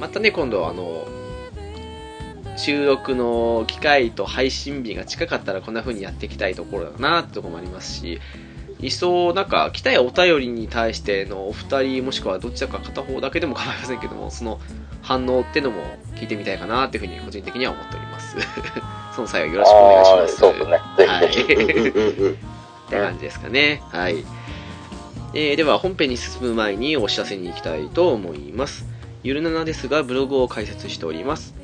[0.00, 1.06] またね、今度あの、
[2.56, 8.20] 収録の機会と配信日が近かったらこんな風にやっていきたいところだなってところもありますし、
[8.80, 14.60] いっそなんか来たいお便りに対してのお二人もしくはどちらか片方だけでも構いませんけども、その
[15.02, 15.82] 反応ってのも
[16.16, 18.36] 聞いてみたいかなっていうふうに個人的には思っております。
[19.14, 20.36] その際はよろしくお願いします。
[20.36, 20.80] そうですね。
[20.96, 21.54] ぜひぜひ。
[21.54, 22.54] はい。
[22.84, 23.82] って感じですかね。
[23.90, 24.24] はい。
[25.34, 28.86] えー、では本編に進む前にお知らせに行きたいと思います。
[29.22, 31.54] ゆるななですがブログを開設しております。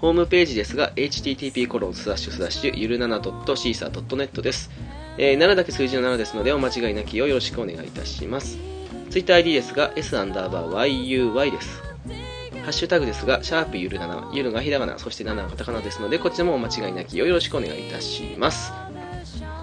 [0.00, 4.70] ホームページですが http コロンスラッシュスラッシュゆるなな .caesar.net です。
[5.18, 8.58] えー、7だけ数字の7ですのでお間違いなきようよろしくお願いいたします。
[9.10, 11.82] TwitterID ですが s アンダーバー yuy です。
[12.66, 18.72] ハッシュタグですが、シャープゆる7、ゆるがひらがな、そして7がカタカナですので、こちらもお間違いなきようよろしくお願いいたします。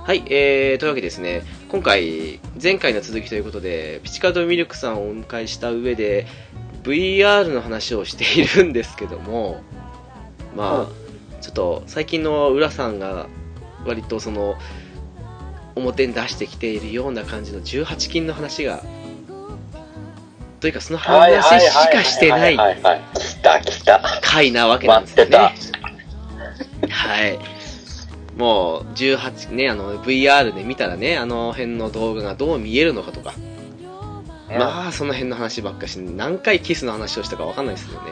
[0.05, 6.27] はい、えー、というわけでですね、今回、前回の続きということで、ピチカートミルクさんをお迎えした上で、
[6.83, 9.61] VR の話をしているんですけども、
[10.55, 13.27] まあ、ちょっと最近の浦さんが
[13.85, 14.55] 割とその、
[15.75, 18.83] 表に出してきているような感じの18金の話が、
[20.59, 22.57] というかその話しかしてない。
[24.21, 25.38] 回なわけなんですよね。
[25.38, 25.73] 待
[26.89, 27.39] はい。
[28.38, 33.33] もう、18ね、あの、VR で見たらね、あの辺の動画がどう見えるのかとか、
[34.49, 38.12] まあ、その辺の話ばっかし、何回キスの話をしたかわかんないですよね。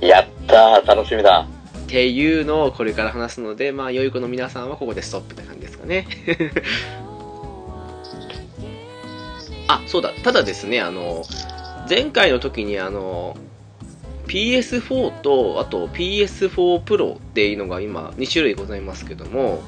[0.06, 1.46] やったー、楽しみだ。
[1.88, 6.06] っていうのをこれから話すので、まあ、良い子の皆さんはここでストップって感じですかね。
[9.68, 10.12] あ、そうだ。
[10.22, 11.24] ただですね、あの、
[11.88, 13.38] 前回の時にあの、
[14.26, 19.62] PS4 と、あと PS4 Pro っていうのが今2種類ございますけども、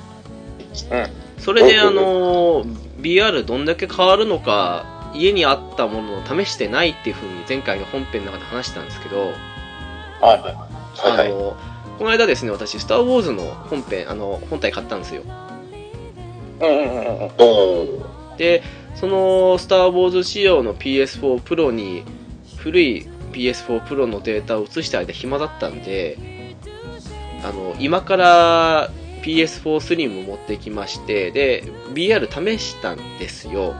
[0.90, 1.06] うん
[1.38, 2.66] それであの、
[3.00, 9.32] VR どんだけ変わるのか、家にあったものを試してないっていう風に前回の本編の中で話したんですけど、はい
[10.22, 10.54] はいはい。
[11.08, 11.56] はいはいあの、
[12.00, 15.22] この間ですね、私、スター・ウォーズの本編、あの、本体買ったんですよ。
[16.58, 18.36] うんうんうんうん。
[18.38, 18.62] で、
[18.94, 22.04] その、スター・ウォーズ仕様の PS4 Pro に、
[22.56, 26.56] 古い PS4 Pro のデータを移して間暇だったんで、
[27.44, 28.90] あの、今から
[29.22, 33.74] PS4 スリム持ってきまして、で、VR 試したんですよ。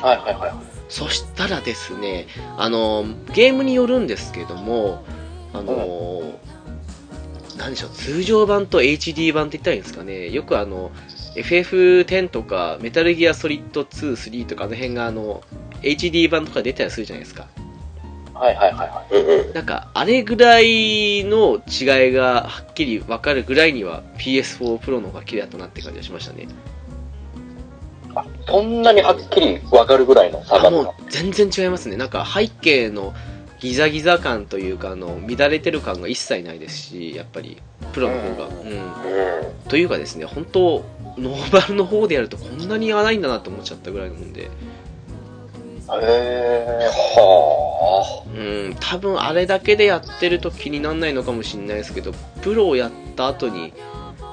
[0.00, 0.52] はいはいはい。
[0.88, 5.04] そしたらですね、あの、ゲームによるんですけども、
[5.52, 6.38] あの、
[7.58, 10.30] なんでしょう、通常版と HD 版って言ったらいいんですかね。
[10.30, 10.92] よくあの、
[11.34, 15.42] FF10 とか、メタルギアソリッド2、3とか、あの辺があの、
[15.82, 17.48] HD 版とか出たりするじゃないですか。
[18.32, 19.54] はいはいはいはい。
[19.54, 26.46] なんか、あれぐらいの違いがはっきり分かるぐらいには PS4 Pro の方が綺麗だったなって感じがしましたね。
[28.14, 31.96] あ、そんなにはっきりわかるぐらいの差があもう全然違いますね。
[31.96, 33.12] なんか背景の
[33.60, 37.60] ギザギザ感というか、あの、乱れてる感が一切ないですし、やっぱり、
[37.92, 38.46] プロの方が。
[38.46, 38.52] うん。
[38.52, 38.74] う
[39.66, 39.68] ん。
[39.68, 40.84] というかですね、本当
[41.18, 44.48] ノーバルの方でやるとこんなに荒いんだなと思っちゃったぐらいのもんで。
[45.90, 53.72] へはうん、多分あれだけでやってると気にならないのかもしれないですけど、プロをやった後に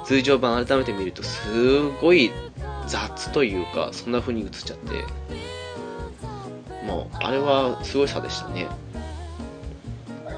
[0.06, 2.32] 通常版改めて見るとすごい
[2.88, 5.06] 雑というか、そんな風に映っちゃって、
[6.86, 8.68] もう、あれはすごい差でしたね。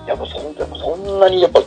[0.08, 0.10] ー。
[0.10, 1.63] やっぱそんやっぱそんなにやっぱ違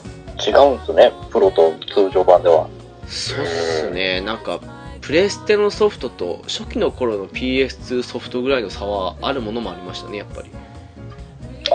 [0.66, 1.12] うんですね。
[1.30, 2.68] プロと通常版では。
[3.06, 4.60] そうっすね、なんか、
[5.00, 10.50] プレステのソフトと初期の頃の PS2 ソフトぐらいの差はあるものもありましたね、やっぱり。
[11.68, 11.74] そ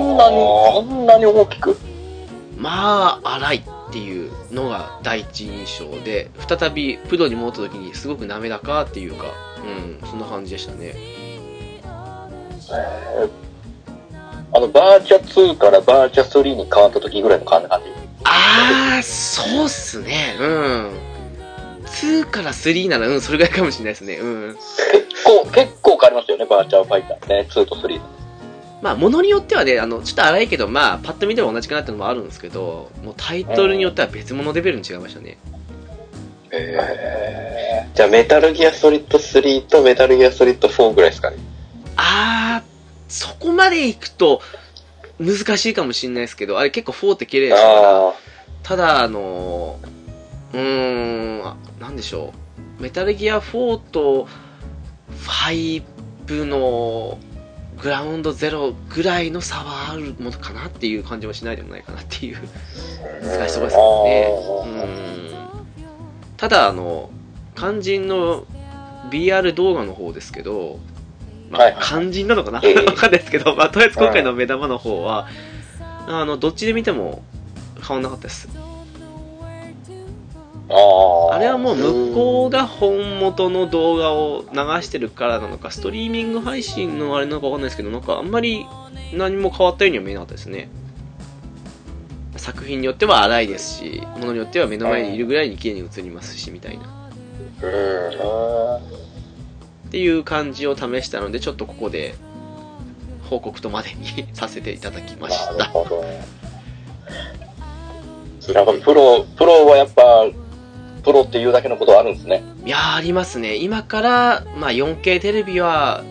[0.00, 0.36] んなに、
[0.74, 1.76] そんなに大きく？
[2.56, 9.26] まあ、荒いっていうのが第一印象で、再びプロに戻った時にすごく滑らかっていうか、
[9.64, 10.94] うん、そんな感じでしたね。
[14.52, 17.68] あの、バーチャ2からバーチャ3に変わった時ぐらいの感じ。
[18.24, 20.90] あー、そうっすね、うん。
[21.84, 24.54] 2から3なら、うん、それぐらいかもしれないですね、うん。
[24.54, 27.46] 結構、結構変わりますよね、バーチャーファイターね。
[27.50, 28.00] 2と3。
[28.82, 35.38] まあ、ものによってはね、あの、ちょっと荒いけど、まあ、パッと見ても同じかなってのもあるんですけど、もうタイトルによっては別物レベルに違いましたね。
[36.50, 37.96] えー。
[37.96, 41.38] じゃあ、メタルギアソリッド3とメタルギアソリッド4ぐらいですかね。
[41.96, 42.75] あー、
[43.08, 44.40] そこまで行くと、
[45.18, 48.14] 難しいかもしれないですけど、あれ結構4って綺麗でしたから、あ
[48.62, 52.32] ただ、あのー、うーん、あなんでしょ
[52.78, 52.82] う。
[52.82, 54.28] メタルギア4と
[55.26, 55.82] 5
[56.44, 57.18] の
[57.80, 62.38] グラウンドゼロぐらいの差はあるものかなっていう感じもしないでもないかなっていう
[63.22, 64.28] 難しいところですね。
[64.64, 66.36] うん。
[66.36, 67.10] ただ、あの、
[67.54, 68.44] 肝心の
[69.10, 70.78] BR 動画の方ですけど、
[71.50, 72.58] まあはいはい、肝心なのかな？
[72.58, 75.28] わええかんないですけど、まあ、とりあえず今回の目玉の方は、
[76.06, 77.22] あの、どっちで見ても
[77.86, 78.48] 変わんなかったです。
[80.68, 80.74] あ
[81.32, 81.34] あ。
[81.34, 88.66] あれはもう向こうが本元の動画を流してるからなのか、ストリーミング配信のあれなのかわかんないですけど、なんかあんまり
[89.12, 90.68] 何も変わったようには見えなかったですね。
[92.36, 97.10] 作品によっては荒いですし、ものによっては目の前にいるぐらいに綺麗に映りますし、みたいな。
[99.96, 102.16] ていう感じを試したので、ちょっとここで
[103.30, 105.64] 報告とまでに させていただきましなるた。
[105.70, 106.04] ほど。
[108.52, 110.26] なんかプロ、プロはやっぱ、
[111.02, 112.42] プロっていうだけのことはあるんですね。
[112.66, 113.56] いやー、ありますね。
[113.56, 116.04] 今から、まあ 4K テレビは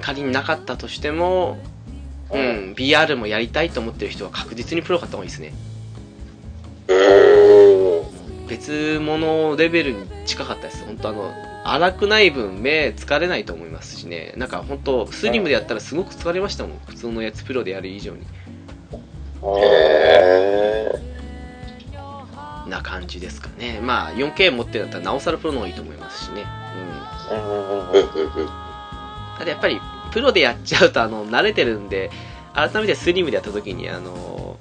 [0.00, 1.58] 仮になかったとしても、
[2.32, 5.52] うん、VR もやりたいと思ってる人は確実にプロ買った方がいいですね。
[8.48, 10.86] 別物レベルに近かったです。
[10.86, 11.34] 本当あの、
[11.74, 14.34] 荒くない分目疲れないと思いますしね。
[14.36, 16.78] なんか本当スリムでやったらすごく疲れましたもん。
[16.86, 18.26] 普通のやつプロでやる以上に。
[19.60, 20.92] へ
[22.68, 23.80] な感じですかね。
[23.80, 26.44] まあ 4K 持ってるんだったらなおさらプロの方がいいと思いますしね。
[27.30, 27.36] うん。
[27.36, 28.48] うんうんうんうんうんうん。
[29.38, 29.80] ただやっぱり
[30.12, 32.10] プロでやっちゃうとあの慣れてるんで
[32.54, 34.56] 改めてスリムでやった時にあの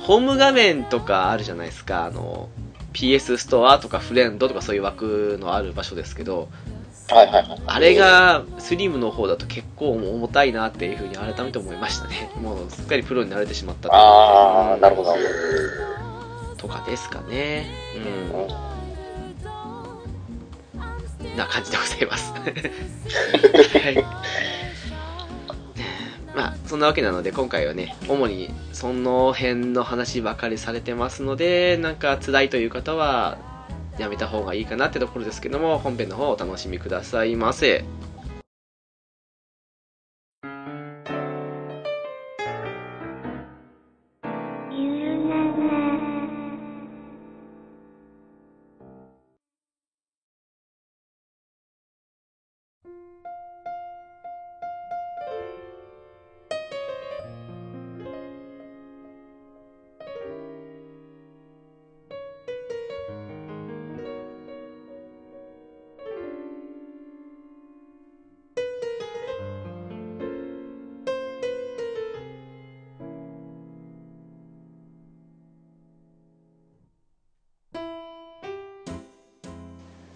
[0.00, 2.48] ホーム画面とかあるじゃないですかあの
[2.94, 6.48] PS ストアとかフレンドとかそういう枠のある場所ですけど
[7.10, 7.62] はいはいはい。
[7.66, 15.14] あれがスリムの方だと結構重たいなっていうふうに改めて思いましたね もうすっかりプロに慣れてしまったとああ、なるほど
[16.56, 17.66] とかですかね
[18.32, 18.54] ほど。
[18.54, 18.74] うん
[21.36, 22.32] な感じでございます。
[23.78, 24.04] はい。
[26.34, 33.38] まあ、そんなわけなので、今回はね、主にその辺の話ばかりされてますので、なんか辛いという方は、
[33.98, 37.84] やめた方がいいかなってところですけども、本編の方をお楽しみくださいませ。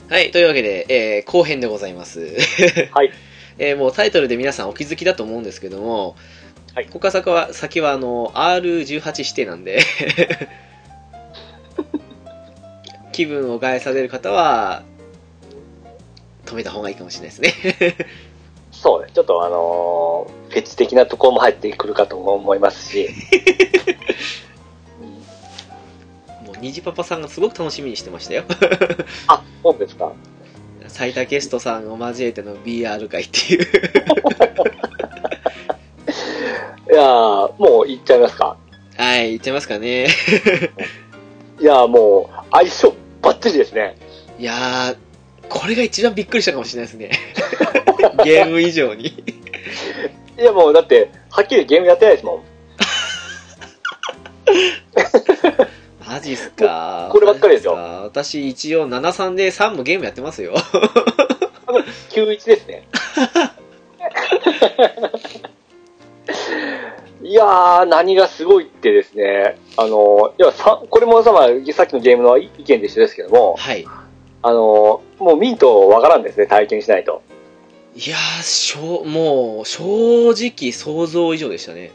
[0.08, 2.20] はい、というわけで、えー後編でございます。
[2.94, 3.12] はい。
[3.58, 6.16] えーもうタイトルで皆さんお気づきだと思うんですけども、
[6.74, 9.80] はいここから先は、先はあの、R18 指定なんで、
[13.12, 14.82] 気分を害される方は、
[16.46, 17.96] 止めた方がいいかもしれないですね。
[18.72, 19.10] そうね。
[19.12, 23.10] ちょっとあのー、フェチ的なところも入ってくるかと思いますし。
[26.60, 28.44] 虹パパさんがすごく楽しみにしてましたよ。
[29.26, 30.12] あ、そうですか。
[30.88, 33.66] 最多ゲストさんを交えての BR 会っていう。
[36.90, 38.56] いやー、もう言っちゃいますか。
[38.96, 40.08] はい、言っちゃいますかね。
[41.60, 43.96] いやー、もう、相性バッチリですね。
[44.38, 44.96] いやー、
[45.48, 47.10] これが一番びっくりしたかもしれないですね。
[48.24, 49.06] ゲーム以上に。
[50.38, 52.42] いや、もうだって、はっきりゲームやってないですもん。
[56.08, 57.08] マジっすか？
[57.12, 60.54] こればっかりですよ私一応73で3もゲームやってますよ。
[62.10, 62.88] 91ですね。
[67.22, 73.84] いやー、何がすごいってですね、あの、いや、さこれもさ、まあ、さっきのゲームの意見で一緒ですけども、はい。
[74.42, 77.22] あの、もうミントわからんですね、体験しないと。
[77.96, 81.90] いやー、しょう、もう、正直想像以上でしたね。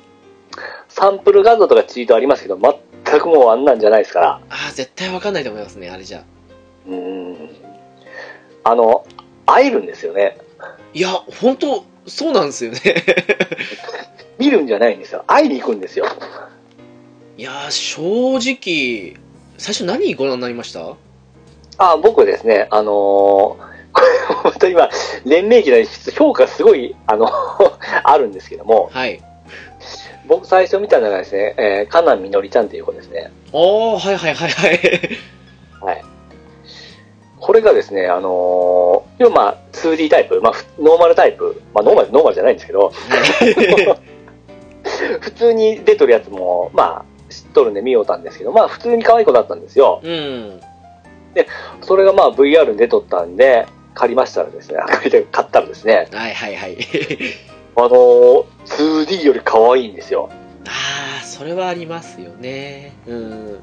[0.89, 2.57] サンプル画像とかチートありますけど、
[3.05, 4.39] 全くもうあんなんじゃないですから。
[4.49, 6.23] あー、絶対わかんないと思いますね、あれじゃ。
[6.87, 7.49] うーん。
[8.63, 9.05] あの、
[9.45, 10.37] 会えるんですよね。
[10.93, 12.79] いや、本当そうなんですよね。
[14.39, 15.23] 見るんじゃないんですよ。
[15.27, 16.05] 会いに行くんですよ。
[17.37, 19.17] いやー、正直、
[19.57, 20.95] 最初何ご覧になりました？
[21.77, 24.07] あ、僕ですね、あのーこれ
[24.41, 24.89] 本当に今、
[25.25, 25.77] 連盟期の
[26.17, 27.27] 評価すごい、あの、
[28.03, 29.21] あるんですけども、はい。
[30.27, 33.31] 僕最初見たのがですね、えー、カナミノリちゃんという子ですね。
[33.51, 34.79] おー、はいはいはいはい。
[35.81, 36.03] はい。
[37.39, 42.93] これがですね、あのー、要はまあ、2D タイプ、まあ、ふノーマルタイプ、まあ、ノーマル、ノーマルじゃないんですけど、
[45.19, 49.99] 普通に出とるやつも、まあ、知っとるんで見ようたんですけど、まあ、普通に可愛い子だったんですよ。
[50.03, 50.61] うん。
[51.81, 56.77] それがまあ、VR に出とったんで、借りましたらですね、借りて買ったらですね、はいはいはい。
[57.75, 60.29] あのー、2D より可愛いんですよ。
[60.67, 62.93] あー、それはありますよね。
[63.07, 63.59] うん。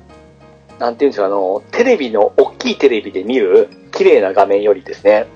[0.79, 5.27] なんていうんですか、あの、テレビの、大きいテレビで見る綺麗な画面よりですね、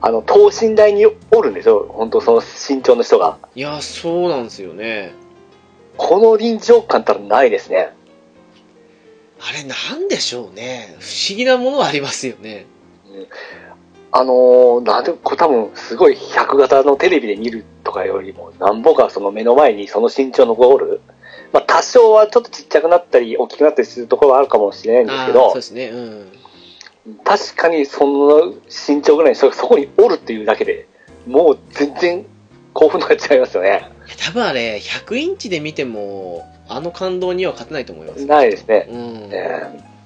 [0.00, 1.86] あの、等身大におるんですよ。
[1.90, 3.38] 本当その身長の人が。
[3.54, 5.12] いや、そうなんですよね。
[5.96, 7.90] この臨場感たらないですね。
[9.40, 10.96] あれなんでしょうね。
[11.00, 12.66] 不思議なものはありますよね。
[14.18, 21.00] あのーなんで、これ多分、すごい100型のテレビで見るとかよりも、なんぼかその目の前にその身長のゴール、
[21.52, 25.88] まあ多少はちょっとちっちゃくなったり、大きくなったりするところはあるかもしれないんですけどそうで、すね。
[25.88, 26.32] うん。
[27.24, 28.54] 確かにその
[28.88, 30.88] 身長ぐらいにそそこにおるっていうだけで、
[31.26, 32.26] もう全然
[32.72, 33.90] 興奮度が違いますよね。
[34.24, 38.24] 多分あれ、100インチで見ても、あの感動には勝てないと思います。
[38.24, 38.88] ないですね。
[38.90, 38.96] うん。
[39.30, 39.96] えーうん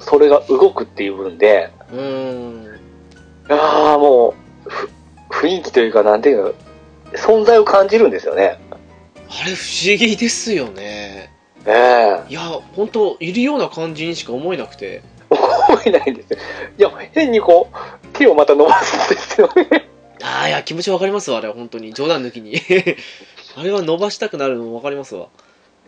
[0.00, 2.75] それが動くっていう分で、うん。
[3.48, 4.34] ああ、も
[4.66, 4.90] う、ふ
[5.46, 6.54] 雰囲気というか、なんていうの、
[7.12, 8.58] 存在を感じるんですよね。
[9.28, 11.32] あれ不思議ですよね。
[11.66, 12.40] ええいや、
[12.74, 15.02] 本当いるような感じにしか思えなくて。
[15.30, 15.38] 思
[15.84, 16.38] えないんですよ。
[16.78, 19.88] いや、変にこう、手をまた伸ばすんですよね。
[20.22, 21.92] ああ、いや、気持ちわかりますわ、あれは本当に。
[21.92, 22.60] 冗談抜きに。
[23.56, 25.28] あれは伸ばしたくなるのわかりますわ。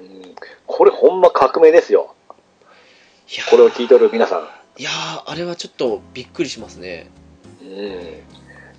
[0.00, 0.34] うん
[0.66, 2.14] これほんま革命ですよ。
[3.50, 4.48] これを聞いてる皆さん。
[4.80, 7.11] いやーあれはちょっとびっくりしますね。
[7.68, 7.74] うん。
[7.74, 8.10] い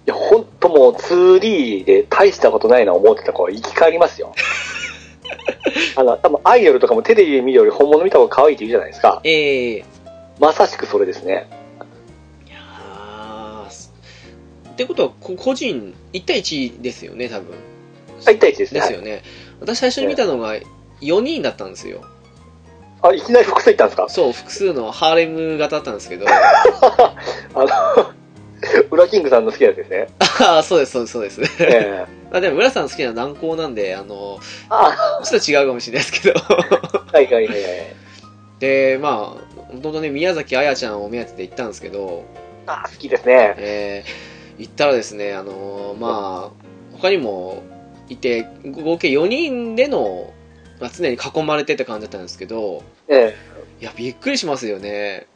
[0.05, 4.33] や、ほんともう 2D で大したことないな思ってた子は生き返りますよ。
[5.95, 9.21] あの、多分アイドルとかもテレビで見るより本物見た方が可愛いって言うじゃないですか。
[9.23, 9.85] ええ
[10.39, 11.47] まさしくそれですね。
[12.47, 12.57] いや
[14.71, 17.53] ってことは、こ個人、1対1ですよね、多分。
[18.25, 18.79] あ、1対1ですね。
[18.79, 19.21] ですよね。
[19.59, 20.55] 私最初に見たのが
[21.01, 22.01] 4人だったんですよ。
[23.01, 24.07] はい、あ、いきなり複数いったんですか？
[24.09, 26.25] そう、複数のハーレム型だったんですけど。
[26.31, 27.13] あ
[27.55, 27.65] の、
[28.91, 30.07] ウラキングさんの好きなやつですね。
[30.19, 31.63] ああ、そうです、そうです、そうです。
[31.63, 34.39] ええ あでも、浦さん好きな軟膏なんで、あの、
[34.69, 36.39] あちょっと違うかもしれないですけど。
[36.39, 37.55] はいはいはいはい。
[38.59, 42.25] で、まあ、本当ね、宮崎彩ちゃんを目当てで行ったんですけど、
[42.67, 43.55] あ、好きですね。
[43.57, 47.63] えー、行ったらですね、あのまあ、他にも
[48.09, 50.33] いて、合計4人での、
[50.79, 53.35] まあ、常に囲まれてって感じだったんですけど、え
[53.81, 55.27] いや、びっくりしますよね。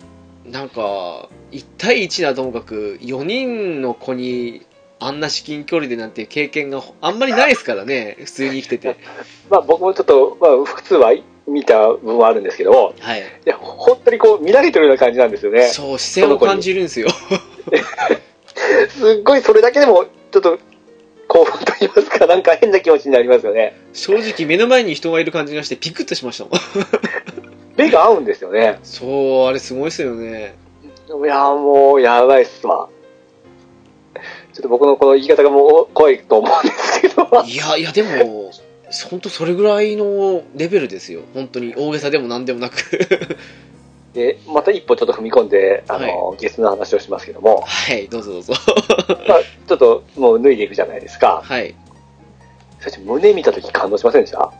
[0.45, 4.65] なんか、1対1なともかく、4人の子に、
[4.99, 8.87] あんな至近距離でなんて経験があんまりないですからね、普通に生きてて。
[8.89, 8.95] え
[9.49, 11.13] まあ僕もちょっと、まあ複数は
[11.45, 13.19] 見た部分はあるんですけど、はい。
[13.19, 15.67] いや、本当にこう見られてるような感じなんですよね。
[15.67, 17.09] そう、視線を感じるんですよ。
[18.89, 20.57] すっごいそれだけでも、ちょっと、
[21.27, 23.75] 興奮と言いますか、なんか変な気持ちになりますよね。
[23.93, 26.53] 正直目の前に人がいる感じがしてピクッとしましたもん。
[27.75, 28.79] 目が合うんですよね。
[28.83, 30.55] そう、あれすごいですよね。
[31.07, 32.89] いや、もう、やばいっすわ。
[34.53, 37.27] ちょっと僕のこの言い方がもう怖いと思うんですけど。
[37.45, 38.51] いや、いや、でも、
[39.09, 41.21] 本当それぐらいのレベルですよ。
[41.33, 42.75] 本当に大げさでも何でもなく。
[44.13, 48.53] で、また一歩ちょっと踏み込んで、あの、ゲスの話をしますけども、はい、どうぞどうぞ。
[49.27, 51.41] まあ、ちょっともう脱いでいくじゃないですか。
[51.43, 51.73] はい。
[52.79, 54.53] 最初胸見たとき感動しませんでした？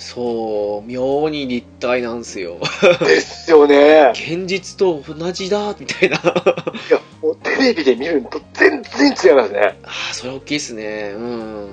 [0.00, 2.56] そう、妙に立体なんすよ。
[3.00, 4.12] ですよね。
[4.14, 6.18] 現実と同じだ、みたいな。
[6.24, 9.78] あいや、もうテレビで見るのと全然違いますね。
[9.82, 11.12] あ、それ大きいっすね。
[11.14, 11.68] うん。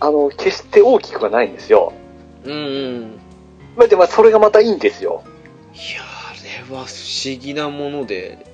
[0.00, 1.92] あの、決して大きくはないんですよ。
[2.44, 3.18] うんうん。
[3.76, 5.22] まあ、でもそれがまたいいんですよ。
[5.72, 6.34] いや、あ
[6.68, 6.92] れは不
[7.24, 8.44] 思議なもので。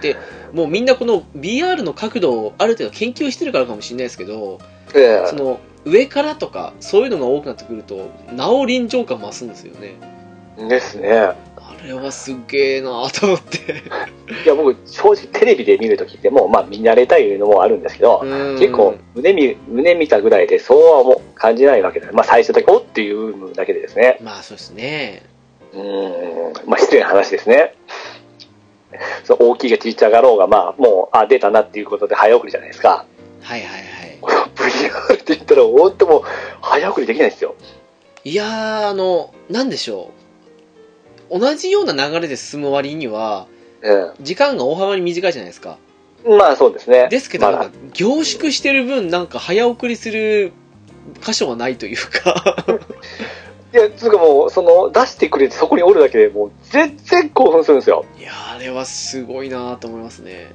[0.00, 0.16] で、
[0.52, 4.60] もうみんなこの BR の角度をある程度研究してるからかもしれないですけど、
[4.94, 9.94] えその上からとかそういうのが多くなってくると、なお臨場感増すんですよね。
[10.58, 11.12] えですね。
[11.12, 13.82] あれはすげえなと思って。
[14.44, 24.18] いや、僕、正直テレビで見るときってもう、まあ、見慣れたいのもあるんですけど、うん結構、胸見、胸見たぐらいで、そうはもう感じないわけで、まあ、最初だけ、おっていうだけでですね。
[24.20, 25.22] まあそうですね。
[25.72, 27.74] うーん、まあ、失礼な話ですね。
[29.24, 33.06] そう大きいがちっちゃがろうが、まあ、もう、あ、出たなっていうことで早送りじゃないですか。
[33.40, 34.01] はいはいはい。
[34.26, 36.22] VR って言ったら、本当もう、
[36.60, 37.54] 早送りできないですよ。
[38.24, 40.10] いやー、あの、なんでしょ
[41.30, 41.38] う。
[41.38, 43.46] 同じような流れで進む割には、
[43.82, 45.78] う時間が大幅に短いじゃないですか。
[46.28, 46.36] ん。
[46.36, 47.08] まあ、そうですね。
[47.08, 50.52] ですけど、まあなんか凝縮してる分、なんか早送りする
[51.20, 52.64] 箇所はないというか。
[53.74, 58.04] いや、つうかもう、その、出してくれてそこにおるだけでもう、全然興奮するんですよ。
[58.18, 60.52] いやー、あれはすごいなと思いますね。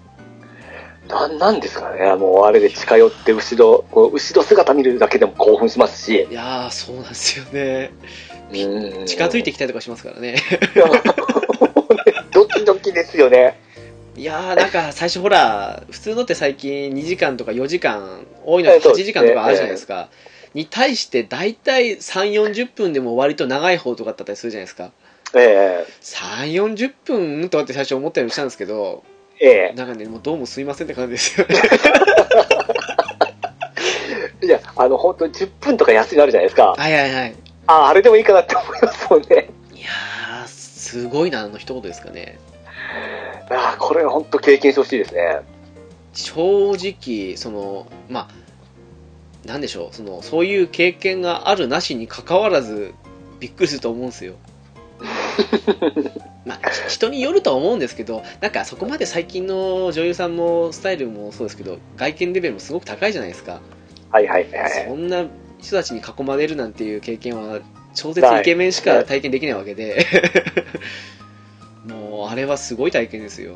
[1.08, 2.16] な、なんですかね。
[2.16, 6.28] もう、あれで近寄って、後ろ、こう後ろ姿見るだけでも興奮しますし。
[6.30, 7.92] いやー、そうなんですよね。
[8.52, 10.36] うん近づいてきたりとかしますからね。
[12.32, 13.60] ドキドキですよね。
[14.16, 20.10] いやー、なんか最初ほら、普通のって最近2時間とか4時間、多いので8ええそうですね時間とかあるじゃないですか。
[20.54, 24.92] に対して大体3、40分でも割と長い方とかだったりするじゃないですか。
[25.36, 29.04] え3、40分とかって最初思ったりもしたんですけど、
[29.40, 31.56] ええなんかね、もうどうもすいませんって感じですよね。
[34.42, 36.74] え いや、あの、本当に10分とか安いのあるじゃないですか。
[36.78, 37.36] はいはいはい。
[37.68, 39.50] あ、あれでもいいかなって思いますもんね。
[39.74, 42.40] いやー、すすごいなの一言ですかね。
[43.50, 45.40] ああ、これは本当経験してほしいですね。
[46.14, 52.94] 正直、その、まあ、なんでしょう、その、そういう経験があるなしに関わらず、
[53.40, 54.34] びっくりすると思うんですよ。
[56.46, 63.62] まあ、ひ人によるとは思うんですけど、なんかそこまで最近の女優さんのスタイルもそうですけど、外見レベルもすごく高いじゃないですか。
[64.12, 64.86] はいはいはいはい。
[64.88, 65.26] そんな
[65.60, 67.60] 人たちに囲まれるなんていう経験は、
[67.94, 70.06] 超絶イケメンしか体験できないわけで、
[71.86, 73.56] もう、あれはすごい体験ですよ。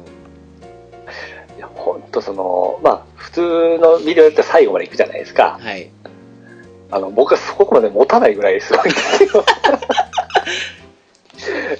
[1.57, 5.59] いや、本当その、まあ、普通のビデオだったら最後まで行くじゃないですか。
[5.61, 5.89] はい。
[6.91, 9.45] あの、僕はそこまで持たないぐらいすごいんですよ。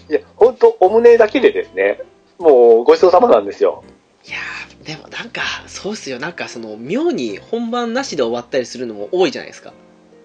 [0.10, 2.02] いや、本当お胸だけでですね、
[2.40, 3.84] もうごちそうさまなんですよ。
[4.28, 6.20] いやー、でもなんか、そうっすよ。
[6.20, 9.74] なんかその、妙に本番なしで終わったりするのも多いじゃないですか。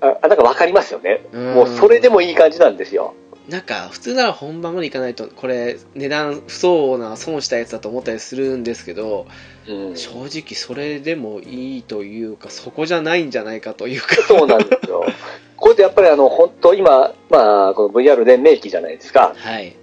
[0.00, 1.22] あ、あなんかわかりますよね。
[1.32, 3.14] うんもうそれでもいい感じなんですよ。
[3.48, 9.26] なんか、普通なら本番まで行かないと、これ、値段不相応な損したやつだと思ったりするんですけど、
[9.68, 9.96] うん。
[9.96, 14.16] 正直それでもいいというか、そこじゃないんじゃないかというか。
[14.16, 15.04] そうなんですよ。
[15.56, 19.32] これでやっぱりあの、本当今、まあ、この VR 連盟期じゃないですか。
[19.36, 19.76] はい。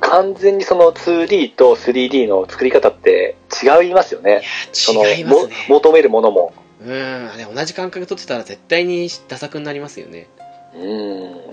[0.00, 4.42] 完全にその 2D と 3D の作り方って違いますよね。
[4.74, 5.54] 違いますね。
[5.68, 6.52] 求めるものも。
[6.84, 10.28] うん、あれ同じ感覚取ってたら絶対にダサくになりますよね。
[10.78, 11.46] うん。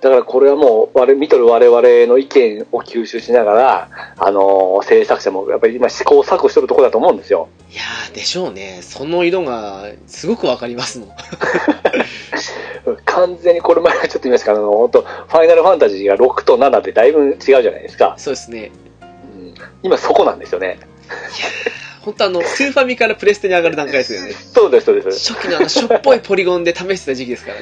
[0.00, 7.48] だからこれはもう、我々見とる我々の意見を吸収しながら、あの制作者もやっぱり今試行錯誤してるところだと思うんですよ。
[7.70, 8.80] いやー、でしょうね。
[8.82, 11.08] その色が、すごくわかりますもん。
[13.04, 18.14] 完全にこれ前ちょっと言いましたけど、本当ファイナルファンタジーが6と7でだいぶ違うじゃないですか。
[18.18, 18.70] そうですね。
[19.00, 19.04] う
[19.38, 20.66] ん今そこなんですよね。
[20.66, 24.30] いやー、本当あの、スーファミからプレステに上がる段階ですよね。
[24.30, 25.32] そうです、そうです。
[25.32, 27.60] 初期のあの、しょっぽいポリゴンで試してた時期ですから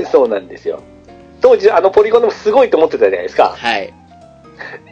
[0.00, 0.06] ね。
[0.06, 0.84] そうなんですよ。
[1.40, 3.56] 当時、あのポリゴンでもすごいと思ってたじゃないですか。
[3.58, 3.92] はい。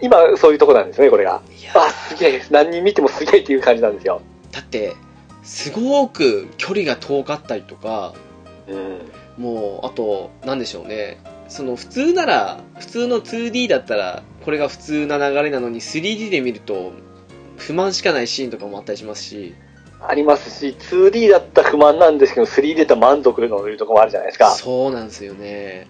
[0.02, 1.40] 今、そういうとこなんですね、これが。
[1.56, 4.22] いやあ、すげえ、何人見てもすげえっていう感じなんですよ。
[4.50, 4.96] だって、
[5.44, 8.14] すごく距離が遠かったりとか、
[8.66, 9.42] うん。
[9.42, 11.18] もう、あと、なんでしょうね。
[11.48, 16.92] その、普通なら、普通の 2D だったら、これが普通な流れなのに、3D で見ると、
[17.60, 19.54] 不満しかないシーンとかもあったりしますし、
[20.02, 24.50] ありますし、2D だったら不満なんですけど、3D だったら満足のいうところもあるじゃないですか。
[24.50, 25.86] そうなんですよね。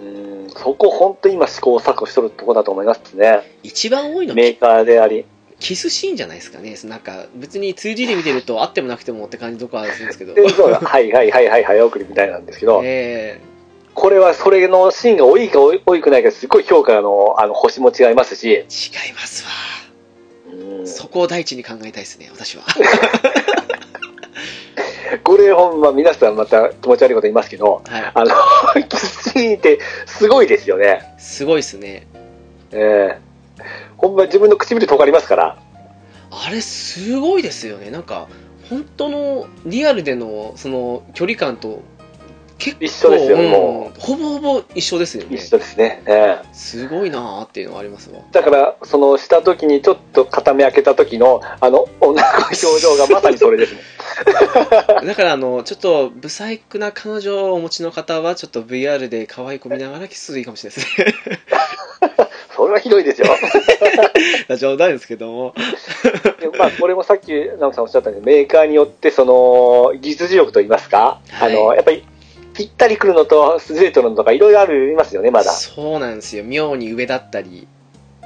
[0.00, 3.56] うん、そこ本当今試行錯誤しとるところだと思いますね。
[3.62, 5.26] 一番多いのメーカーであり。
[5.58, 6.76] キスシーンじゃないですかね。
[6.84, 10.34] なんか、別に 2D で見てると、あってもなくてもって感じとかあるんですけど。
[10.34, 13.40] で そうはいはいはいはい早送りみたいなんですけど、え
[13.94, 19.81] これはそれのシーンが多いか多いくないかすごい評価のあの星も違いますし、ー、違いますわ。
[20.52, 22.64] うんそこを第一に考えたいですね、私は。
[25.24, 28.34] これほんま皆さんまた気持ち悪いこと言いますけど、はあの、
[28.88, 31.14] キスシーンってすごいですよね。
[31.18, 31.20] い。
[31.20, 32.06] すごいっすね。
[32.72, 33.32] ええ
[33.96, 35.58] ほんま自分の唇尖りますから。
[36.30, 37.90] あれ、すごいですよね。
[37.90, 38.26] なんか、
[38.68, 41.82] 本当の、リアルでの、その、距離感と、
[42.58, 45.48] 結構、一緒ですようんもほぼほぼ一緒ですよね一。
[45.48, 46.02] 緒ですね。
[46.06, 48.20] ええすごいなーっていうのはありますわ。
[48.32, 53.80] だから、そのした時にちょっと片目開けた時の、あの、女の子の表情がまさにそれですね。
[55.06, 61.14] だから、あの、ちょっと、ブサイクな彼女をお持ちの方は、ちょっと VR で可愛い子見ながらキスいいかもしれないですね。
[62.54, 63.26] それはひどいですよ。
[64.56, 65.54] 冗談ですけども。
[66.40, 72.04] でまあ、これもさっき、直樹さんおっしゃったように、メーカーによって、その、技術力といいますか、はいあの、やっぱり、
[72.54, 75.52] ぴったり来るのと、ずれとるのとか、いろいろありますよね、まだ。
[75.52, 76.44] そうなんですよ。
[76.44, 77.66] 妙に上だったり、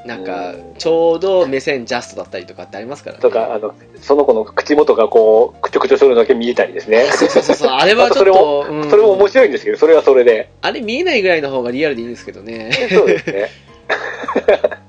[0.04, 3.22] なんかうん、ちょうど目線ジャストだったりとかってありますからね。
[3.22, 7.06] とか、あの、その子の口元がこう、くちょくちょするのだけ見えたりですね。
[7.12, 7.70] そうそうそうそう。
[7.70, 10.48] あれはちょっ それもと、うんそれも面白いんですけど、それはそれで。
[10.62, 12.70] あれ見えないぐらいの方がリアルでいいんですけどね。
[12.90, 13.50] そうですね。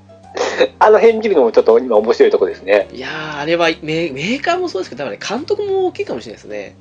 [0.78, 2.88] あの辺見るのもちょっと今面白いとこですね。
[2.92, 6.76] いやー、あれはメメーカーもそうですけど、多分ね、監督も大きいかもしれないですね。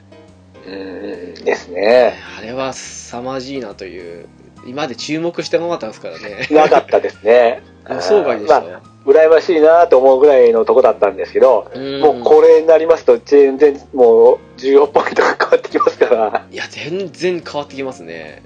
[0.68, 2.14] うん、ですね。
[2.38, 4.28] あれは凄まじいなという、
[4.66, 6.48] 今まで注目してなかったですからね。
[6.52, 7.62] なかったですね。
[7.90, 8.82] 予想外でしたまよ。
[9.06, 18.44] 羨ましいなと思うぐらいのとこだったんですけど、うんもうこれになりますと全然もう14ポイントが変わってきますから、いや、全然変わってきますね。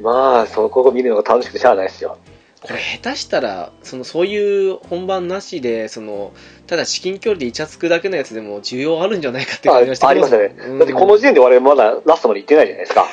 [0.00, 2.18] まあそこを見るのが楽しくてしゃあないですよ。
[2.64, 6.32] これ下手したら、そのそういう本番なしで、その、
[6.66, 10.56] ただ至近距離でイチャつくだけのやつでも需要あるんじゃないかってあ感じがしてありましたね。
[10.58, 13.06] うんだってこの時点で我々まだラストまで行ってないじゃないですか。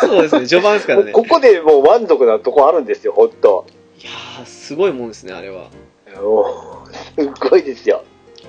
[0.00, 1.12] そうですね、序盤ですからね。
[1.12, 3.66] ここでもう満足なとこあるんですよ、ほんと。
[4.00, 5.68] いやー、すごいもんですね、あれは。
[6.16, 8.04] もうすっごいですよ。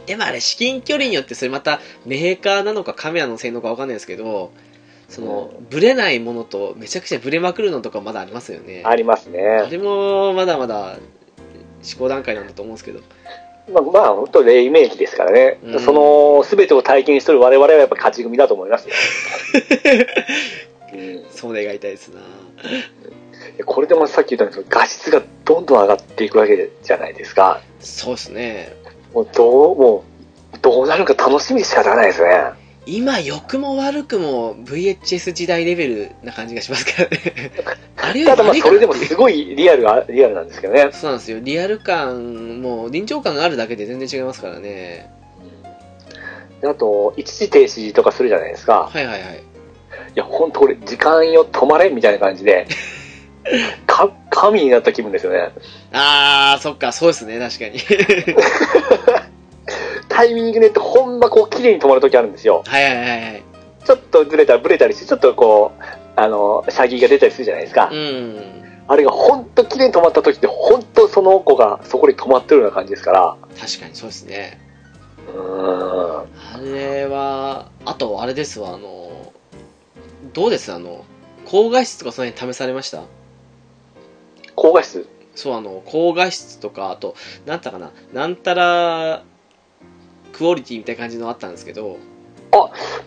[0.05, 4.51] でもあれ、至近距離によってそれまたメーカーなのかカメラの性能かわかんないですけど、
[5.10, 9.39] そのブレないものとめちゃくちゃブレまくるのとかまだありますよねありますね。
[9.39, 10.97] あれもまだまだ
[11.82, 13.01] 試行段階なんだと思うんですけど
[13.72, 15.60] まあ、まあ、本当霊イメージですからね。
[15.64, 18.93] うんその、すべてを体験しとる我々はやっぱ勝ち組だと思いますよ。
[20.93, 22.22] うんそう願いたいですな
[23.66, 27.62] これでもさっき言ったんですけど、画質がどんどん上がっていくわけじゃないですか。
[27.80, 28.74] そうですね
[29.14, 30.03] もうどう、も
[30.53, 32.51] う、どうなるか楽しみで仕方がないですね。
[32.86, 37.19] 今良くも悪くも VHS 時代レベルな感じがしますからね
[37.97, 40.89] あれよただまあ、それでもすごいリアルが、リアルなんですけどね。
[40.91, 45.09] そうなんですよリアル感もう臨場感があるだけで全然違いますからね
[46.61, 48.89] であと、一時停止とかするじゃないですか。
[48.91, 49.43] はいはいはい
[50.15, 52.67] いや、ほんとこれ、時間よ止まれみたいな感じで、
[53.86, 55.49] か、神になった気分ですよね。
[55.91, 57.79] あーそっかそうですね確かに
[60.16, 62.63] タイミングでってほんまこう、綺麗に止まるときあるんですよ。
[62.66, 63.43] はいはいはいはい
[63.86, 65.84] ちょっとずれたらブレたりして、ちょっとこう、
[66.16, 67.89] あの、シャギが出たりするじゃないですか。
[67.91, 73.36] うんあれがほんと綺麗に止まった時って、ほんとその子がそこに止まってるような感じですから。
[73.59, 74.59] 確かにそうですね
[75.28, 76.28] うーん。
[76.53, 79.34] あれはあとあれですわあの
[80.34, 80.72] どうです？
[80.72, 81.03] あの
[81.45, 83.01] 高画質とかその辺試されました？
[84.55, 85.09] 高画質？
[85.34, 87.16] そうあの高画質とかあと
[87.47, 87.91] なんたかな？
[88.13, 89.24] なんたら
[90.36, 91.97] クオリティみたいな感じのあったんですけど。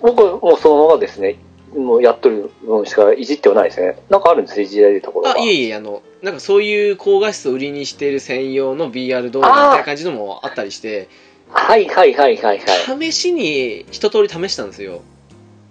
[0.00, 1.36] 僕はもうそのままですね、
[1.76, 3.98] もうやっとるのしかいじってはないですね。
[4.10, 5.34] なんかあるんですね、いじられるところが。
[5.36, 11.08] あいえいえあのなんかそういう高画質を売りにしている専用の BR 動画みたいな感じのもあったりして。
[11.50, 13.10] はいはいはいはいはい。
[13.10, 15.00] 試しに一通り試したんですよ。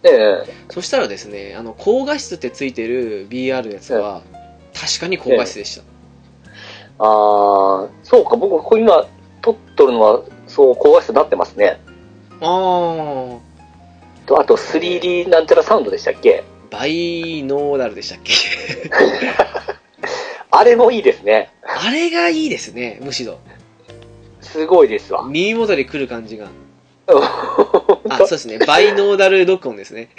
[0.04, 0.54] ええ。
[0.70, 4.24] そしたらですねあの高画質ってついてる BR のやつは
[4.74, 5.84] 確かに高画質でした、
[7.00, 9.06] ああ、そうか、僕、今、
[9.42, 10.22] 撮っとるのは、
[10.58, 11.80] そう、高画質になってますね。
[12.42, 13.38] あ
[14.26, 16.44] とあと、3D なんちゃらサウンドでしたっけ？
[16.72, 18.34] あバイノーダルでしたっけ？
[20.50, 21.52] あれもいいですね。
[21.64, 23.38] あれがいいですねむしろ。
[24.42, 25.24] すごいですわ。
[25.24, 26.48] 耳元で来る感じが。
[27.08, 28.58] ああそうですね。
[28.66, 30.10] バイノーダル録音ですね。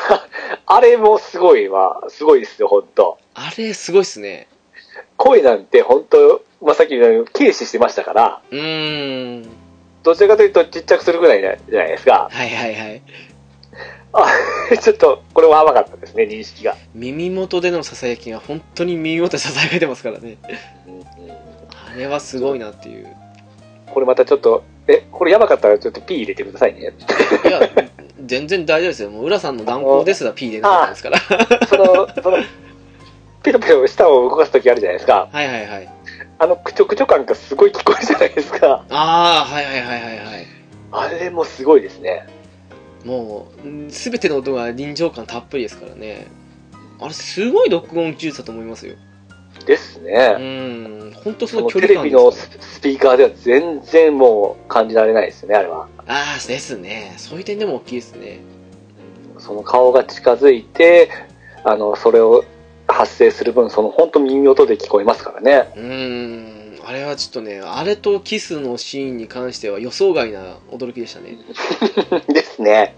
[0.66, 2.04] あれもすごいわ。
[2.08, 3.18] すごいですよ、ほんと。
[3.34, 4.46] あれすごいっすね。
[5.18, 6.98] 声なんて、ほんと、まあ、さっき
[7.32, 9.46] 軽視してましたから、うーん
[10.04, 12.28] どちらかというとちっちゃくするぐらいじゃないですか。
[12.30, 13.02] はいはいはい
[14.16, 14.28] あ、
[14.80, 16.76] ちょっと、これは甘かったですね、認識が。
[16.94, 20.36] 耳元でのささやきが本当に耳元でささやいてますからね
[21.92, 23.08] あれはすごいなっていう
[23.92, 26.80] これまたちょっと、え、これやばかったらちょっと P 入れてくださいね。
[26.80, 27.60] いや
[28.24, 31.18] 全然大丈夫ですよもう浦さんの断行ですら P でなかったですから
[31.66, 32.38] その、その、
[33.42, 35.28] ペロペロ舌を動かすときあるじゃないですか。
[35.32, 35.93] はいはいはい
[36.38, 38.84] あの、くちょくちょ感がすごい聞こえるじゃないですか。
[38.90, 40.46] ああはいはいはいはいはい
[40.92, 42.26] あれもすごいですね。
[43.04, 46.26] もう全ての音が臨場感たっぷりですからね
[46.98, 48.94] あれすごい録音技術だと思いますよ
[49.66, 51.08] ですうね。
[51.10, 55.86] ん本当そそのの距テレビの離感ですかススピーカーでは全然もう感じられないですね、あれは。
[56.06, 58.38] らああですねそういう点でも大きいですね
[59.38, 61.10] その顔が近づいて、
[61.64, 62.44] あの、それを
[62.88, 65.72] 発生する分、その本当耳音で聞こえますからね。
[65.76, 71.38] うーんあれはちょっとねあれとキスのシーンに関しては予想外な驚きでしたね
[72.28, 72.94] ですね。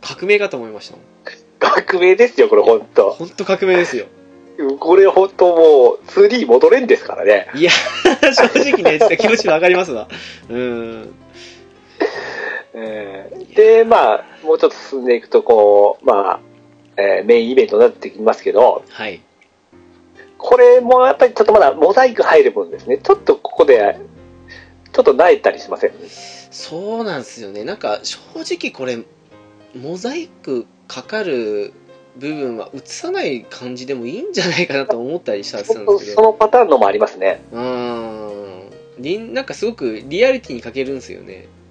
[0.00, 1.04] 革命かと思いましたもん
[1.58, 3.10] 革命ですよ、これ本当。
[3.10, 4.06] 本当革命ですよ
[4.78, 7.48] これ本当もう 2D 戻れんですからね。
[7.54, 7.70] いや
[8.32, 10.08] 正直ねちょっと気持ちわかりますわ
[10.48, 11.14] うん
[12.74, 16.40] えーで、まあ、もうちょっと進んでいくと、こう、まあ、
[16.96, 19.20] えーメインイベントになってきますけど、はい。
[20.38, 23.98] これもやっぱりちょっとまだモザイク入る分ですね、ちょっとここで、
[24.92, 25.92] ちょっと萎えたりしません？
[26.50, 27.64] そうなんですよね。
[27.64, 28.98] なんか正直これ
[29.74, 31.72] モザイクかかる
[32.16, 35.98] 部分は映さない感じでもいいんじゃないかなと思ったりしたんですそけど。
[35.98, 37.42] そのパターンのもありますね。
[37.52, 41.34] うーんなんかすごくリアリティに欠けるんですよね。
[41.34, 41.65] うん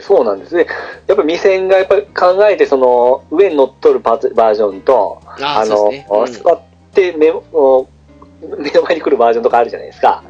[0.00, 0.66] そうなんですね。
[1.06, 6.60] やっぱ目線がやっぱり考えて、その、上に乗っ取るパーツバージョンと、ああの、ね、うん座っ
[6.92, 7.86] て目を
[8.58, 10.22] 目の前に来るバージョンとかあるじゃないですか。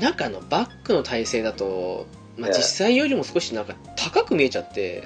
[0.00, 2.06] なんかあのバックの体勢だと、
[2.36, 5.04] まあ、ええ実際よりも少しなんか高く見えちゃって、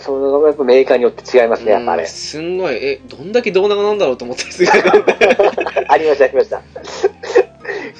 [0.00, 2.06] そのやっぱメーカーによって違いますね、やっぱあうんれ。
[2.06, 4.70] すんごいえどんだけ胴長なんだろうと思ったりする
[5.88, 6.62] ありました、ありました。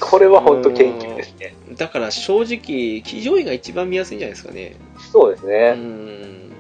[0.01, 1.55] これは本当研究ですね。
[1.77, 5.73] だから正直騎乗位が一番見やすいんじゃないですかねうそうですね。
[5.73, 6.53] ん。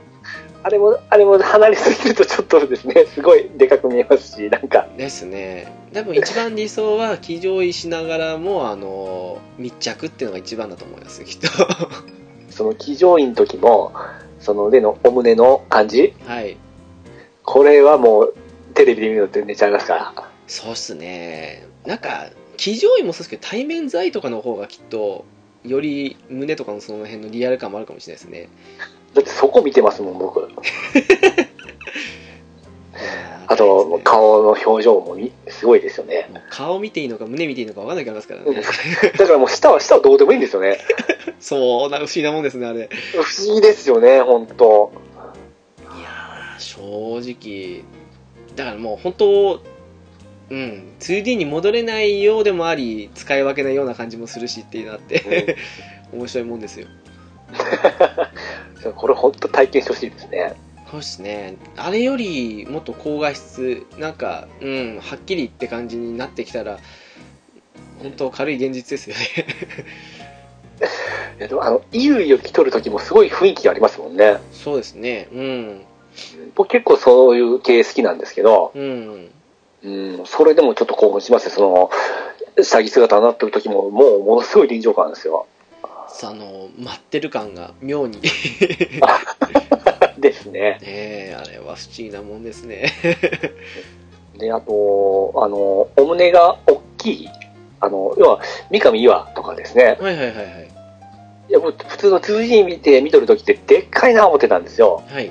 [0.62, 5.72] あれも、あれも離れすぎるとちょっとですね、 すごいでかく見えますし、なんか、ですね。
[5.92, 11.48] 多分一番理想は騎乗位しながらもあの密着っていうのが一番だと思いますきっと。
[12.50, 13.92] その騎乗位の時も、
[14.40, 16.14] その腕のお胸の感じ？
[16.26, 16.56] はい。
[17.44, 18.34] これはもう、
[18.74, 20.12] テレビで見るのって寝ちゃいますから。
[20.46, 21.64] そうっすね。
[21.86, 25.24] なんか騎乗位もそうですけど対面在とかの方がきっと
[25.66, 28.48] より胸とかのその辺のリアル感もあるかもしれないですね。
[29.14, 30.48] だってそこ見てますもん、僕。
[33.48, 36.28] あと、顔の表情もみすごいですよね。
[36.50, 38.62] 顔見ていいのか胸見ていいのか分かんなくなりますからね。
[39.16, 40.78] だからもう舌は、舌はどうでもいいんですよね。
[41.38, 42.88] そうなんか不思議なもんですねあれ。
[43.12, 44.92] 不思議ですよね、本当。
[45.96, 47.84] いやー正直。
[48.56, 49.60] だからもう本当
[50.50, 50.92] うん。
[51.00, 55.56] 2D に戻れないようでもあり使い分けないような感じもするしっていうのあって、
[56.12, 56.86] 面白いもんですよ。
[58.94, 60.54] これ本当体験してほしいですね。
[60.90, 61.56] そうですね。
[61.76, 66.78] あれよりもっと高画質なんかうんはっきりって感じになってきたら
[68.00, 69.22] 本当軽い現実ですよね。
[71.38, 74.38] いやでもあの、衣類を着とる時もすごい雰囲気がありますもんね。
[74.52, 75.28] そうですね。
[75.32, 75.80] うん。
[76.54, 79.30] 僕結構そういう系好きなんですけど、うん
[79.86, 81.54] うん、それでもちょっと興奮しますね。
[81.54, 81.90] その、
[82.62, 85.46] 下着姿になってる時も、もうものすごい臨場感ですよ。
[86.08, 88.30] さあの待ってる感が妙にね
[90.18, 90.78] ですね。
[90.86, 92.92] えあれは不思議なもんですね
[94.38, 97.28] で、あと、あの、お胸が大きい、
[97.80, 99.96] あの、要は、三上岩とかですね。
[100.00, 100.68] はいはいはいはい
[101.48, 105.04] いや、もう普通の 2G 見て見とる時ってでっかいな思ってたんですよ。
[105.06, 105.30] はい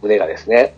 [0.00, 0.74] 胸がですね。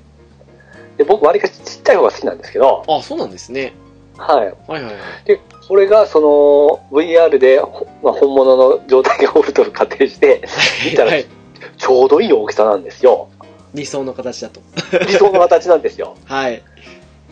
[0.96, 3.74] で、僕、割かしちっちゃい方が好きなんですけど、あそうなんですね。
[4.16, 4.46] はい。
[4.46, 4.94] はいはいはい。
[5.26, 10.42] で、これが、その、VR で、ほまあ、本物の状態がおると仮定して、
[10.84, 11.26] 見たらはい。
[11.78, 13.28] ちょうどいい大きさなんですよ。
[13.72, 14.60] 理想の形だと。
[15.06, 16.16] 理想の形なんですよ。
[16.26, 16.62] はい。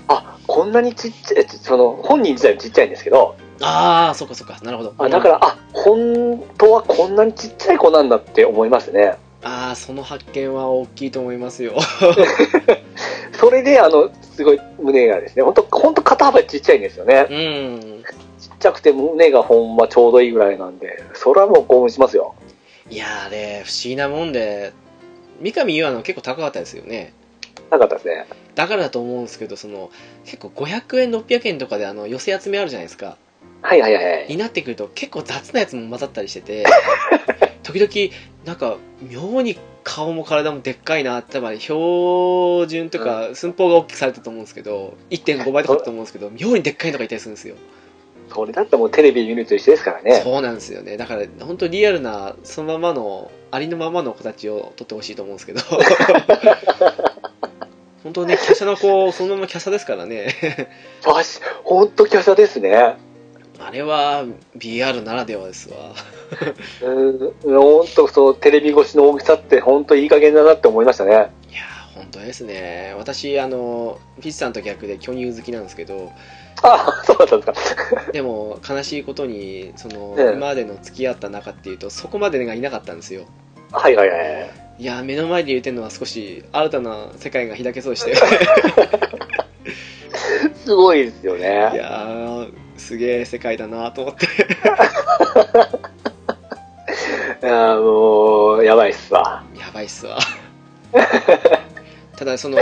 [0.09, 4.59] あ、こんなにちっちゃい、その、本人自体もちっちゃいんですけど、ああそっかそっか。
[4.63, 4.95] なるほど。
[4.99, 9.17] あだから、あ、本当はこんなにちっちゃい子なんだって思いますね。
[9.45, 11.75] ああその発見は大きいと思いますよ
[13.43, 17.26] それで、あの、すごい胸がですね、本当本当肩幅ちっちゃいんですよね。
[17.28, 18.05] うん
[18.38, 22.36] ちっちゃくて胸がほんまちょうどいいぐらいなんで、それはもう興奮しますよ。
[22.88, 24.72] いやーあれ不思議なもんで
[25.40, 27.14] 三上優愛の結構高かったですよね
[27.70, 28.26] なかったですね。
[28.55, 29.90] だからだと思うんですけどその
[30.24, 33.16] 結構500円600円とかであの寄せ集めあるじゃないですか
[33.62, 34.26] はいはいはいはい。
[34.28, 36.64] になってくると結構雑なやつも混ざったりしてて
[37.64, 38.14] 時々
[38.45, 47.57] なんか妙に顔も体もでっかいな多分標準とか寸法が大きくされてると思うんですけど1.5倍とかだと思うんですけど妙にでっかいのがいたりするんですよ。
[48.35, 50.22] それだったらもうテレビ見ると一緒ですからね。
[50.22, 50.97] そうなんですよね。
[50.97, 55.61] だから本当リアルなそのままのありのままの形を撮ってほしいと思うんですけど。
[58.03, 60.35] 本当ね華奢な子そのまま華奢ですからね。
[61.05, 62.97] あし、ほんと華奢ですね。
[63.59, 64.24] あれは
[64.57, 65.76] BR ならではですわ
[66.83, 71.12] うん、ほんとそう、テレビ越しの大きさってほんといい加減だなって思いましたね。
[71.12, 76.11] いやー本当ですね私あのピッチさんと逆で巨乳好きなんですけど
[76.62, 78.12] あ、そうだったんですか。
[78.12, 83.24] でも悲しいことにその、ええ今までの付き合った仲っていうとそこまでがいなかったんですよ
[83.72, 84.51] はいはいはい。
[84.78, 88.16] いやー目の前で言ってるのは少し新たな世界が開けそうでしたよ
[90.64, 91.47] すごいですよいね。
[91.74, 94.26] やーすげえ世界だなと思って
[97.43, 99.45] いやもう、やばいっすわ。
[99.59, 100.19] やばいっすわ。
[102.17, 102.59] ただその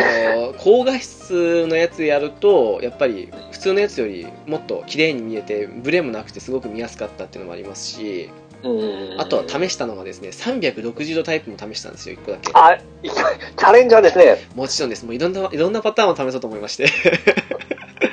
[0.58, 8.30] 高画質のやつやるとやっぱり普通のやつよりもっと綺麗に見えてブレもなくてすごく見やすかったっていうのもありますし
[8.62, 8.68] う
[9.16, 9.20] ん。
[9.20, 12.50] あとは試したのがですね360度タイプも試したんですよ1個だけ。
[12.54, 12.72] あ、
[13.02, 14.38] いチャレンジャーですね。
[14.54, 15.04] もちろんです。
[15.04, 16.86] もういろんないろんなパターンを試そうと思いまして。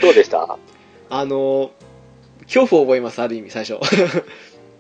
[0.01, 0.57] どうでした？
[1.09, 1.71] あの
[2.45, 3.79] 恐怖を覚えますある意味最初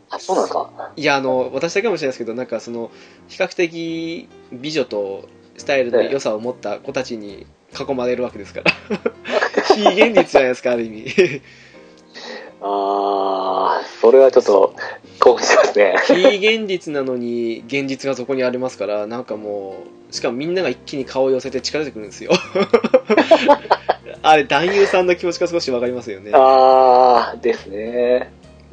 [0.09, 0.91] あ、そうなんですか？
[0.95, 2.91] いやあの私だけかもしれないですけどなんかその
[3.27, 5.27] 比較的美女と
[5.57, 7.45] スタイルの良さを持った子たちに
[7.77, 8.71] 囲まれるわけですから
[9.75, 11.41] 非現実じゃないですかある意味
[12.61, 14.73] あー、それはちょっと、
[15.19, 15.95] 興奮しますね。
[16.07, 19.77] 非現実なのに現実がそこにありますからなんかも
[20.09, 22.31] うしかもみんなが一気に顔を寄せて近づいてくるんですよ
[24.23, 28.31] あれ男優さんの気持ちが少しわかりますよねあー、ですね。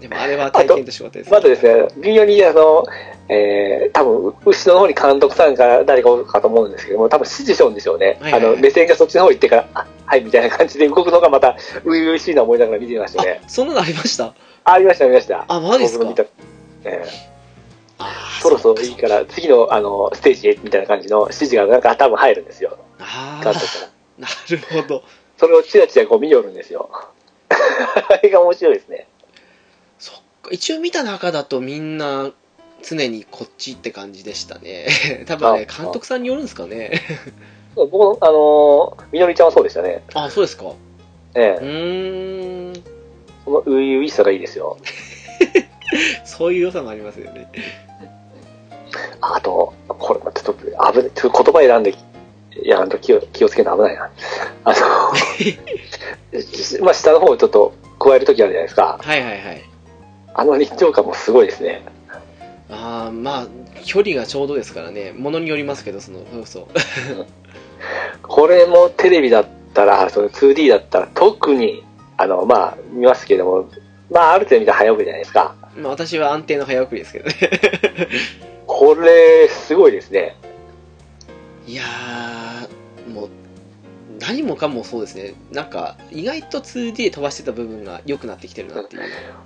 [0.09, 2.85] でもあれは体験としてよかったですまずですね、微妙にあの、
[3.31, 8.19] えー、多分後ろの方に監督さんか誰かおるかと思うんですけども、多分指示しようんでしょうね。
[8.21, 13.41] はいはいはいあの、目線がそっちの方行ってから、あはい、みたいな感じで動くのがまた、初々しいな思いながら見てましたね。
[13.43, 14.27] あそんなのありました？
[14.27, 14.35] あ、
[14.65, 15.45] ありました、ありました。
[15.49, 16.25] あマジですか？
[16.85, 17.05] え
[18.43, 22.77] そろそろいいから、次の、あの、ステージへ、みたいな感じの指示がなんか多分入るんですよ。
[22.99, 24.27] あ監督から。
[24.29, 25.03] ーなるほど
[25.39, 26.89] それをチラチラこう見よるんですよ。
[27.51, 29.09] あれが面白いですね。
[30.51, 32.31] 一応見た中だとみんな
[32.83, 34.89] 常にこっちって感じでしたね
[35.27, 37.03] 多分ねあ監督さんによるんですかね
[37.75, 40.03] 僕も、あのーみのりちゃんはそうでしたね。
[40.15, 40.73] あ、そうですか。
[41.35, 42.83] ええうーん。
[43.45, 44.79] その初々しさがいいですよ。
[46.25, 47.51] そういう良さもありますよね。
[49.21, 51.95] あと、これ、ちょっと危ない、ちょっと言葉選んで
[52.63, 54.11] やらんと気を気をつけないと危ないな。
[54.65, 54.77] あの、
[56.85, 58.99] まあ、下の方をちょっと加えるときあるじゃないですか。
[59.03, 59.74] はいはいはい。
[60.35, 61.83] あの臨場感もすごいですね。
[62.71, 63.47] ああ、まあ、
[63.85, 65.13] 距離がちょうどですからね。
[65.13, 66.67] ものによりますけど、その、そうそう。
[68.23, 71.85] これもテレビだったら、その 2D だったら特に、
[72.17, 73.69] あの、まあ、見ますけども、
[74.11, 75.55] まあ、ある程度見たら早送りじゃないですか。
[75.77, 77.35] まあ、私は安定の早送りですけどね。
[78.67, 80.37] これ、すごいですね。
[81.67, 83.29] いやー、もう、
[84.27, 85.35] 何もかもそうですね。
[85.53, 89.03] なんか、意外と 2D で飛ばしてた部分が良くなってきてるなっていう。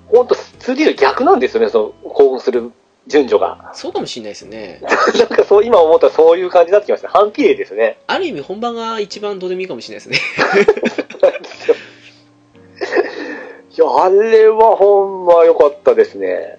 [0.06, 2.70] ほんと、2D の逆なんですよね、その、興奮する
[3.08, 3.72] 順序が。
[3.74, 4.80] そうかもしれないですね。
[5.18, 7.08] なんかそう、今思ったらそういう感じになってきました。
[7.08, 7.98] 反比例ですね。
[8.06, 10.28] ある意味本番が一番どうでもいいかもしれないですね。
[13.76, 16.58] いや、あれはほんま良かったですね。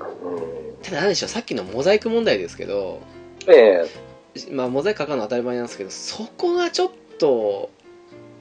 [0.00, 3.00] うん、ただ何でしょう、さっきのモザイク問題ですけど、
[3.46, 3.84] え
[4.50, 7.70] まあ、モザイクかかるのは当たり前なんですけど、そこがちょっと、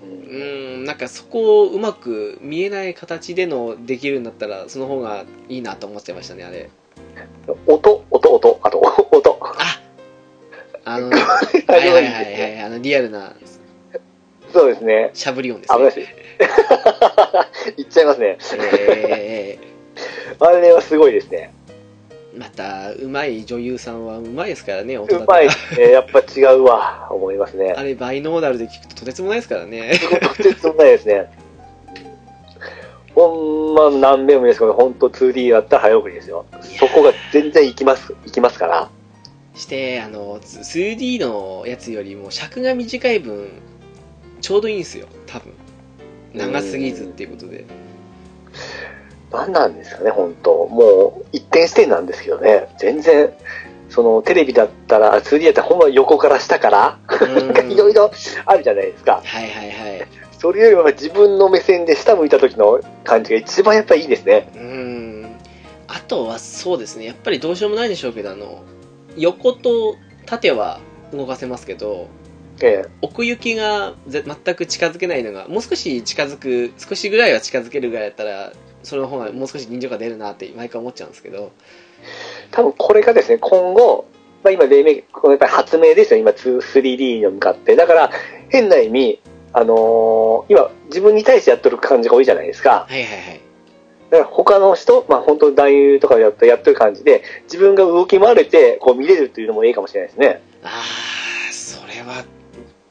[0.03, 6.69] えうーん、なんかそこをうまく見えない形でのできるんだったら、その方がいいなと思っちゃいましたね、あれ。
[7.67, 9.39] 音、音、音、あと、音。
[9.57, 9.81] あ
[10.85, 13.35] あの、 はいはいはいはい、あの、リアルな
[14.53, 15.11] そうですね。
[15.13, 15.91] しゃぶり音です危ない
[17.83, 18.37] っちゃいますね。
[18.59, 19.57] え
[20.39, 21.53] あれはすごいですね。
[22.33, 25.91] ー、また、うまい女優さんはうまいですからね、音うまいですね。
[25.91, 27.73] やっぱ違うわ、思いますね。
[27.75, 29.93] あれ、バイノーダルで聞くととてつもないですからね。
[30.37, 31.29] とてつもないですね。
[33.15, 36.45] ほんま何遍も言うんですけど、本当 2D だったら早送りですよ。
[36.79, 38.89] そこが全然いきます、いきますから。
[39.53, 43.49] して、あの、2D のやつよりも尺が短い分、
[44.39, 45.53] ちょうどいいんですよ、多分。
[46.33, 47.65] 長すぎずっていうことで。
[49.31, 52.67] 何なんですかね、本当もう、一点視点なんですけどね。
[52.77, 53.31] 全然、
[53.89, 58.11] その、テレビだったら、あ 2D だったらほんま横から下から、なんかいろいろ
[58.45, 59.21] あるじゃないですか。
[59.23, 60.07] はいはいはい。
[60.37, 64.49] それよりも自分の目線で下向いた時の感じが一番やっぱいいですね。
[64.55, 65.35] うーん。
[65.87, 68.63] あとはそうですね、やっぱりどうしようもないでしょうけど、あの、
[69.17, 70.79] 横と縦は
[71.13, 72.07] 動かせますけど、
[72.63, 72.89] ええ。
[73.01, 78.53] 奥行きがぜ全く近づけないのが、もう少し近づく、少しぐらいは近づけるぐらいだったら、
[78.83, 81.51] その方がもう少し臨場感出るなって毎回思っちゃうんですけど、
[82.51, 84.05] 多分これがですね、今後、
[84.43, 87.75] まあ今、黎明、このやっぱり発明ですよ、今、2 3D に向かって。
[87.75, 88.11] だから、
[88.49, 89.19] 変な意味、
[89.53, 92.87] あのー今、自分に対してやってる感じが多いじゃないですか。
[92.89, 93.41] はいはいはい。
[94.09, 100.41] だから他の人、まあ本当男優とかやってやってる感じで、自分が動き回れて、こう見れるっていうのもいいかもしれないですね。
[100.63, 102.25] あー、それは、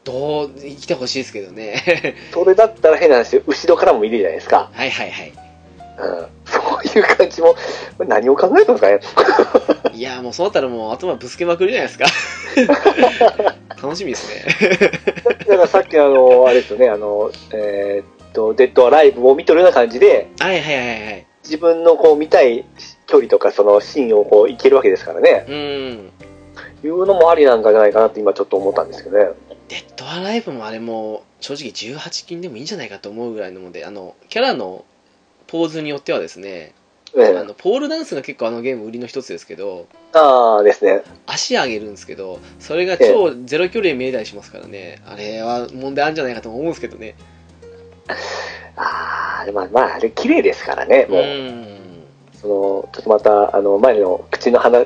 [0.04, 2.14] どう、生きてほしいですけどね。
[2.32, 4.70] それだったら変な話で、後ろからも見れるじゃないですか。
[4.72, 5.32] はいはいはい。
[6.00, 6.26] うん。
[6.44, 6.58] そ
[6.96, 7.54] ういう感じも、
[7.98, 9.92] 何を考えたんですかね。
[9.94, 12.06] いや、もうそうなったらもう頭ぶつけまくりじゃないですか。
[13.82, 14.88] 楽しみですね。
[15.46, 21.26] だからさっきあの、あれですよね、あの、えーっと、デッドアライブを見とるような感じで、はいはいはいはい。
[21.44, 22.64] 自分のこう見たい
[23.06, 25.44] 距離とかそのシーンをこういけるわけですからね。
[25.48, 26.10] うーん。
[26.82, 29.30] いうのもありなんじゃないかなって今ちょっと思ったんですけどね。
[29.68, 34.84] デッドアライブもあれも正直18金でもいいんじゃないかと思うぐらいのもんで、あの、キャラの
[35.50, 36.74] ポーズによってはですね、
[37.16, 41.02] ええあの、ポールダンスが結構あのゲーム売りの一つですけど、ああですね。
[41.26, 47.16] 足上げるんですけど、それが超ゼロ距離で見えたりしますからね、あれは問題あるんじゃないかと思うんですけどね。
[48.76, 51.24] ああ、まあまあ、あれ綺麗ですからね、うもう。
[52.40, 54.84] その、ちょっとまた、あの、前の口の鼻、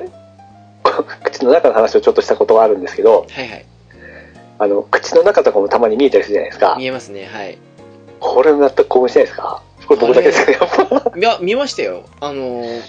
[1.23, 3.65] 口の中の話をちょっとしたことはあるんですけど、はいはい。
[4.57, 6.75] あの、口の中とかもたまに見えたりするじゃないですか。
[6.77, 7.57] 見えますね、はい。
[8.19, 9.61] これもやったら興奮しないですか？
[9.87, 10.65] これ僕だけですかね、や
[10.97, 11.17] っぱ。
[11.17, 12.03] いや、見ましたよ。
[12.21, 12.81] あのー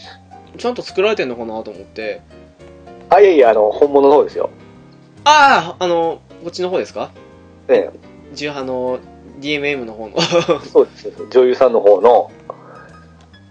[0.59, 2.23] ちゃんと作られてんのかなと思って。
[3.11, 4.49] あ、いやいや、あの、本物の方ですよ。
[5.25, 7.11] ああ、あの、こっちの方ですか？
[7.69, 7.91] ね
[8.33, 8.99] 十あの、
[9.41, 10.19] DMM の方の。
[10.63, 11.13] そうです。
[11.31, 12.31] 女優さんの方の、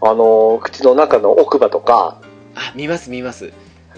[0.01, 2.19] あの、口の中の奥歯とか、
[2.55, 3.53] あ、見ます見ます。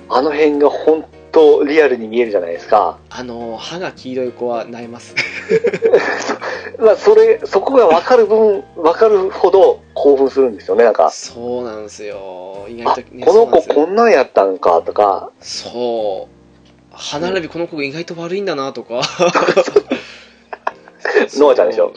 [0.09, 2.97] あの辺が本当リアルに見えるじゃないですか。
[3.09, 5.15] あの、歯が黄色い子は萎えます。
[6.79, 11.09] まあ、それ、そこが分かる分、分かるほど興奮するんですよね、なんか。
[11.09, 12.67] そうなんですよ。
[12.69, 15.31] 意あ、外と、ね、この子こんなんやったんか、とか。
[15.41, 16.33] そう。
[16.91, 19.01] 歯並びこの子意外と悪いんだなとか。
[21.37, 21.93] ノアちゃんでしょ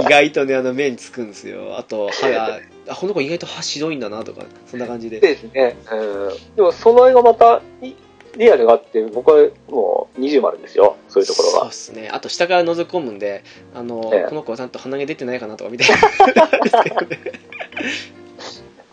[0.00, 1.76] 意外とね、あの、目につくんですよ。
[1.78, 5.20] あと、歯が、あ、この子意外と歯白いんだなとか、そんな感じで。
[5.20, 5.76] ですね。
[5.92, 6.56] うん。
[6.56, 7.94] でも、その絵がまた、い
[8.36, 11.66] リアルがあって、僕はもう20丸ですよ、そういうところそうが。
[11.66, 12.08] ですね。
[12.12, 13.42] あと下から覗き込むんで、
[13.74, 15.96] あの、ええこの子はちゃんと鼻毛出てないかなとかみたいな。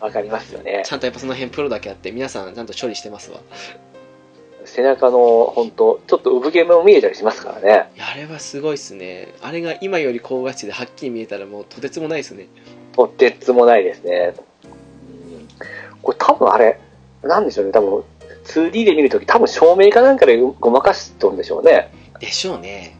[0.00, 0.82] わかりますよね。
[0.84, 3.40] ちゃんとやっぱその辺プロだけあって、皆さんちゃんと処理してますわ。
[4.64, 7.90] 背中の、本当ちょっと産毛も見えたりしますからね。
[7.98, 9.34] あれはすごいっすね。
[9.40, 12.48] あれが今より高画質ではっきり見えたらもうとてつもないですね。
[12.94, 14.34] とてつもないですね。
[16.02, 16.78] これ多分あれ、
[17.22, 18.04] なんでしょうね、多分
[18.48, 21.92] 2D で見るとき多分照明かなんかでごまかしとるんでしょうね。
[22.18, 22.96] でしょうね。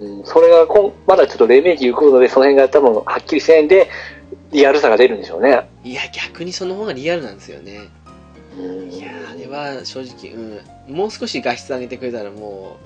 [0.00, 3.88] うん、それがこんまだちょっと黎明期行くので、その辺が多分はっきりせんで、
[4.50, 5.68] リアルさが出るんでしょうね。
[5.84, 7.88] いや、逆にその方がリアルなんですよね。
[8.58, 10.94] うんいやあれは正直、うん。
[10.94, 12.76] もう少し画質上げてくれたらも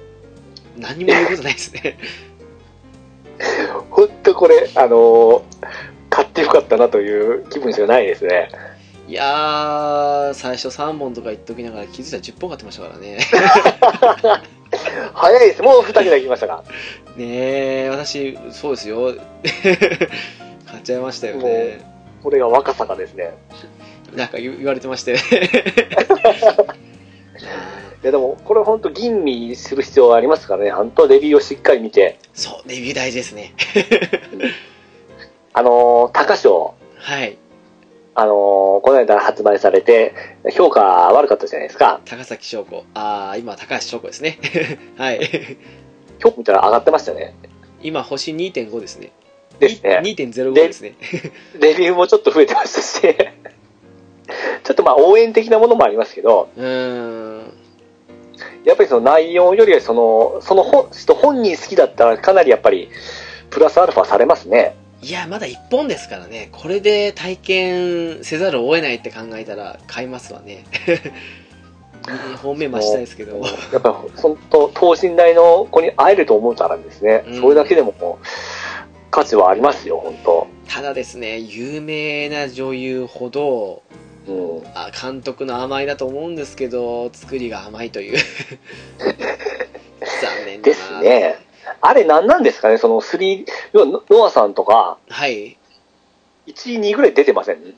[0.76, 1.99] う、何にも言うことないですね。
[3.91, 5.43] 本当これ、あのー
[6.18, 8.51] 買ってよかったなという気分しかないですね。
[9.09, 13.18] いやー、最初3本とか言っときながら気づいたら10本買ってましたからね。
[15.14, 15.62] 早いです。
[15.62, 16.62] もう2桁行きましたが。
[17.16, 19.14] ねえ、私、そうですよ。
[20.70, 21.80] 買っちゃいましたよね。
[22.22, 23.32] これが若さがですね。
[24.14, 25.22] なんか言言われてましたよね。
[28.04, 30.70] いやでも、これ本当吟味する必要はありますからね。
[30.70, 33.54] 本当レビューをしっかり見て、そう、レビュー大事ですね。
[35.54, 37.38] あのー高賞、はい。
[38.21, 40.12] あのーこの間発売されて、
[40.51, 40.81] 評価
[41.12, 42.01] 悪かったじゃないですか。
[42.05, 42.85] 高崎翔子。
[42.95, 44.41] あー、今、高橋翔子ですね。
[44.99, 45.21] はい。
[46.19, 47.35] 評価見たら上がってましたね。
[47.81, 49.12] 今、星2.5ですね。
[49.61, 50.01] ですね。
[50.03, 50.95] 2.05ですね。
[51.61, 53.01] レビューもちょっと増えてましたし、
[54.64, 57.53] ちょっとまあ応援的なものもありますけど、うーん。
[58.64, 62.89] やっぱりその内容よりはその、その本人本人好きだったらかなりやっぱり、
[63.51, 64.75] プラスアルファされますね。
[65.01, 66.49] いや、まだ1本ですからね。
[66.53, 70.64] これで体験せざるを得ないって考えたら買いますわね。
[72.03, 73.40] 2本目増したいですけど。
[73.72, 78.26] やっぱり、その等身大の子に会えると思うからですね、うんそれだけでももう
[79.11, 80.46] 価値はありますよ、本当。
[80.68, 83.82] ただですね、有名な女優ほど、
[84.26, 84.62] うん。
[84.74, 88.18] あ監督の甘いだと思うんですけど、作りが甘いという。
[88.99, 90.76] 残念だでな。
[90.76, 91.47] すね。
[91.81, 95.57] あれ何なんですかね、その3、要はノノアさんとか、はい。
[96.47, 97.75] 1位、2位ぐらい出てません？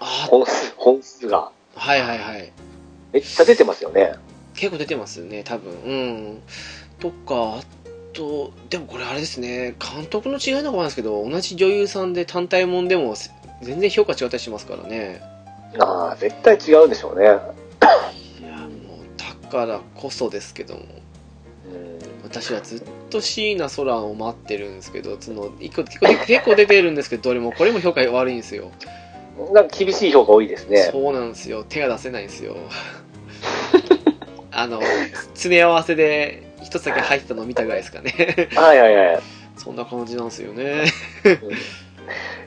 [0.00, 1.50] あ本数、本数が。
[1.74, 2.52] はいはいはい。
[3.12, 4.14] めっちゃ出てますよね。
[4.54, 5.72] 結構出てますよね、多分。
[5.72, 6.42] うん。
[7.00, 7.62] とか、あ
[8.12, 13.14] と、でもこれあれですね、監督の違いなのかもなんですけど、同じ女優さんで単体もんでも
[13.62, 15.20] 全然評価違ったりしますからね。
[15.78, 17.24] ああ、絶対違うでしょうね。
[17.24, 17.38] いや、
[18.58, 20.82] もう、だからこそですけども。
[22.38, 28.72] うん私はずっと椎名空を待ってるんですけど、その、一個結構結構出てるんですけど、どれもこれも評価悪いんですよ。
[29.52, 30.88] なんか厳しい評価多いですね。
[30.90, 31.64] そうなんですよ。
[31.68, 32.56] 手が出せないんですよ。
[34.50, 34.80] あの、
[35.34, 38.12] 詰め合わせで一つだけ入ってたのを見たぐらいですかね。
[38.56, 39.20] はいはいはい。
[39.56, 40.84] そんな感じなんですよね。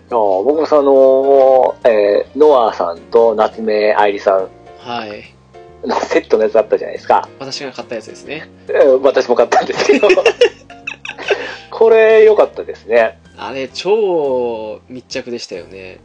[0.10, 4.48] 僕もその、えーノアさんと夏目愛理さん
[4.80, 5.37] はい。
[5.86, 7.28] のセットのやつあったじゃないですか。
[7.40, 8.50] 私が買ったやつですね。
[8.68, 10.08] えー私も買ったんですけど。
[11.72, 13.20] これ良かったですね。
[13.38, 16.00] あれ、超密着でしたよね。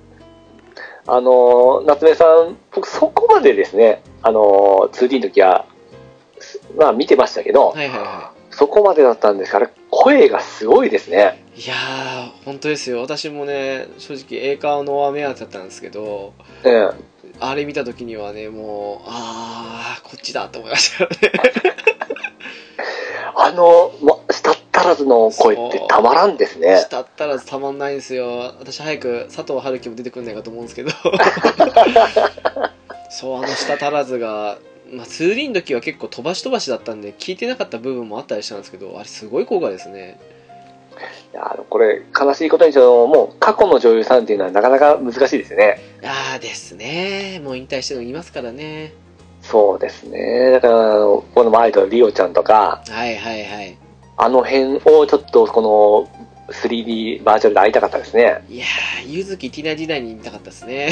[1.07, 5.65] あのー、夏目さん、僕そこまでですね、あのー、2D の時は、
[6.39, 11.43] すまあ見てましたけど、はいはいはそこまでだったんですから、声がすごいですね。
[11.57, 11.63] い。
[11.63, 13.01] いやー、本当ですよ。
[13.01, 16.91] 私もね、正直、映画の目当てだったんですけど、ええ
[17.45, 21.17] あれ見た時にはね、もう、あー、こっちだと思いましたよね。
[23.35, 26.79] あの、ま、したったらずの声ってたまらんですね。
[26.79, 28.55] したったらたまんないんですよ。
[28.61, 30.91] 私早く佐藤春樹も出てくんないかと思うんですけど。
[33.11, 34.59] そう、あのしたたらずが、
[34.93, 40.21] まあ、2D の時は結構飛ばし飛ばしだったんで、聞いてなかった部分もあったりしたんですけど、あれすごい効果ですね。
[41.33, 45.79] いやこれ、悲しいことに、そのもう過去の女優さんっていうのはなかなか難しいですよね。
[46.05, 47.41] ああですね。
[47.43, 48.93] もう引退してるのいますからね。
[49.41, 50.51] そうですね。
[50.53, 53.77] だから、この前とリオちゃんとか、はいはいはい。
[54.17, 58.45] あの辺をちょっとこの 3D バーチャルで会いたかったですね。
[58.49, 60.91] いやー、ゆずきティナ時代に見たかったですね。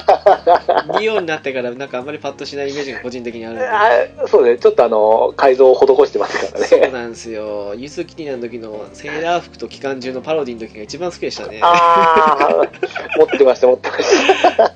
[0.98, 3.58] リオになってからなんかあんまりパッとしないイメージが個人的にある。
[3.62, 6.66] あそうね、ちょっとあの、改造を施してますからね。
[6.66, 7.74] そうなんですよ。
[7.76, 11.60] ゆずきティナの時のセーラー服と機関銃のパロディの時が一番好きでしたね。
[11.62, 12.62] ああ、
[13.18, 14.72] 持ってました、持ってました。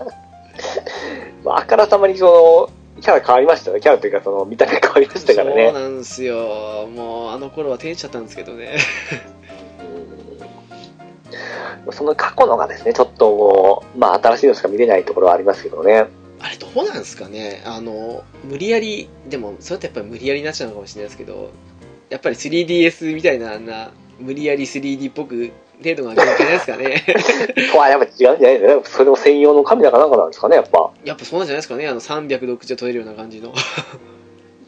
[1.44, 2.70] まあ、あからさまにその、
[3.00, 3.80] キャラ変わりましたね。
[3.80, 5.72] キャラというか、その、見た目変わりましたからそうね。
[5.72, 6.88] なんですよ。
[6.94, 8.76] もうあの頃は天使だったんですけどね。
[11.86, 16.06] うんその過去のがですね、ちょっともう、まあ、新しいのしか見れないところはありますけどね。
[16.42, 17.62] あれどうなんですかね？
[17.66, 21.50] あの無理やりでもそれってやっぱり無理やりになっちゃうのかもしれないですけど
[22.08, 25.50] やっぱり 3DS みたいなあんな無理やり 3D っぽく
[25.82, 27.04] 程度が限界ないですかね？
[27.72, 28.82] とはやっぱ違うんじゃないですかね。
[28.84, 30.90] それも専用のカメラかなんかなんですかね、やっぱ。
[31.04, 31.86] やっぱそうなんじゃないですかね？
[31.88, 33.52] あの360撮れるような感じの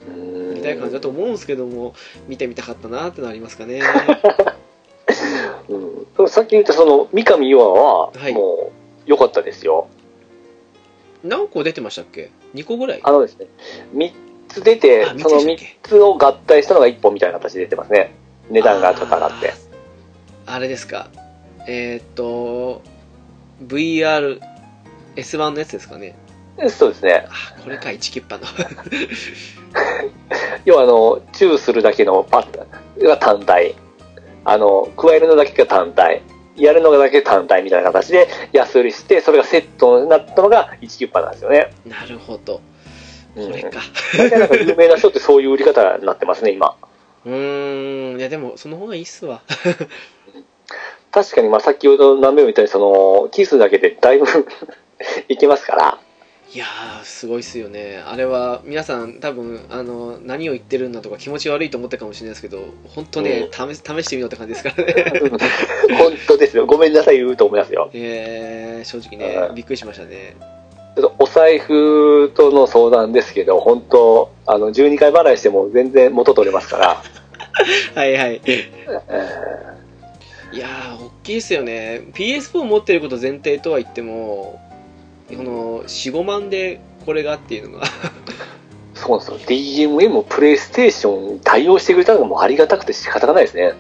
[0.08, 1.94] うん見たい感じだと思うんですけども
[2.28, 3.80] 見てみたかったなってのありますかね？
[6.16, 8.72] うん、さっき言ったその三上優愛ははいもう
[9.06, 9.88] 良かったですよ。
[11.24, 13.00] 何個出てましたっけ？2個ぐらい？
[13.02, 13.46] あのですね、
[13.94, 14.12] 3
[14.48, 15.88] つ出てあ、三つその3でしたっけ？
[15.88, 18.14] つを合体したのが1本みたいな形で出てますね。
[18.50, 19.52] 値段がちょっと上がって。
[20.46, 21.08] あれですか
[21.68, 22.82] えーっと
[23.64, 24.40] VR
[25.14, 26.16] S1 のやつですかね
[26.68, 27.26] そうですね。
[27.28, 28.44] あこれか1キュッパの
[30.64, 33.74] 要はあの、チューするだけのパッが単体。
[34.44, 36.22] あの、加えるのだけが単体。
[36.56, 41.72] やるのだけ単体みたいな形で安売りして、それがセットになったのが1キュッパなんですよね。
[41.86, 42.60] なるほど
[43.34, 43.80] うんこれか
[44.18, 46.76] 大体なんか有名な人ってそういう売り方になってますね、今。
[47.24, 49.42] うーんいやでもその方がいいっすわ
[51.12, 54.26] 確かに、まあ、先ほど何べも言ったように、その、キスだけでだいぶ
[55.28, 55.98] いけますから。
[56.54, 58.02] いやーすごいっすよね。
[58.06, 65.38] あれは皆さん多分あの何を言ってるんだとか気持ち悪いと思ったかもしれないですけど本当ね、試す試してみようって感じですからね。
[65.96, 66.66] 本当ですよ。
[66.66, 67.88] ごめんなさい、言うと思いますよ。
[67.94, 70.36] えー、正直ねうんびっくりしましたね。
[70.94, 77.02] ちょっとお財布との相談ですけど、本当、あの、12回払いしても全然元取れますから。
[77.94, 78.42] はいはい。
[78.44, 78.68] え
[80.52, 82.02] いやー大きいですよね。
[82.12, 84.60] PS4 持ってること前提とは言っても
[85.36, 88.22] この45万でこれがっていうのがー
[88.94, 89.88] そうなんですよ。
[89.88, 93.72] DMM もプレイステーションに対応してくれたのがもうありがたくて仕方がないですね。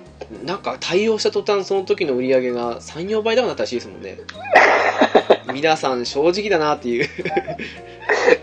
[0.44, 4.16] なんか対応した途端その時の売り上げが34倍高くなったらしいですもんね
[5.52, 7.08] 皆さん正直だなっていう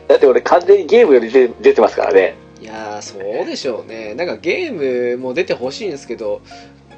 [0.07, 2.35] だって俺完全にゲームより出出てますからね。
[2.61, 6.41] いやーそうでしょうねなんかゲームも出てほしいんですけど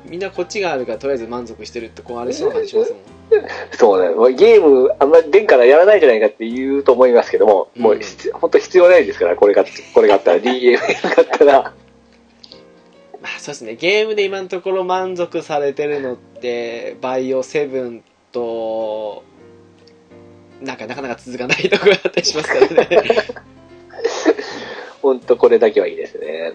[0.06, 3.02] みんなこっちがあるからとりあえず満足してるってこうあれそうな感じしますもん
[3.78, 4.14] そうね。
[4.14, 10.82] もうゲームあんまり出んからやらないじゃないかって言うと思いますけども、もう必本当必要ないですから、これが、これがあったら、 DMM が
[11.18, 11.74] あったら。
[13.22, 19.24] まあそうですねゲームで今のところ満足されてるのってバイオ7と
[20.60, 23.04] なんかなかなか続かないところがあったりしますからね
[25.04, 26.54] 本当これだけはいいですね。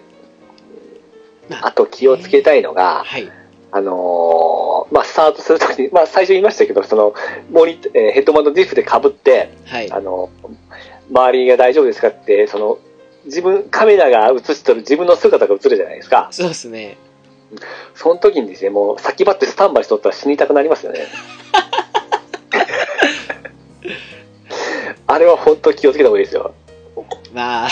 [1.49, 3.31] まああと気をつけたいのが、はい
[3.71, 7.13] あのーまあ、スタートするときに、まあ、最初言いましたけど、その、
[7.51, 10.29] モニえーヘッドマウントディスプレイ被って、はいあの、
[11.11, 12.79] 周りが大丈夫ですかって、その、
[13.25, 16.29] 自分、カメラが映しとる自分の姿が映るじゃないですか。
[16.31, 16.97] そうですね
[17.95, 21.07] その時にですね、もう先張ってスタンバイしとったら死にたくなりますよね。
[25.07, 26.53] あれは本当気をつけた方がいいですよ。
[27.33, 27.69] まあ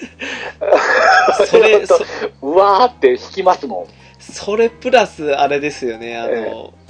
[1.46, 1.98] それ そ
[2.42, 3.86] うわーって引きますもん。
[4.20, 6.80] それプラスあれですよねあの、え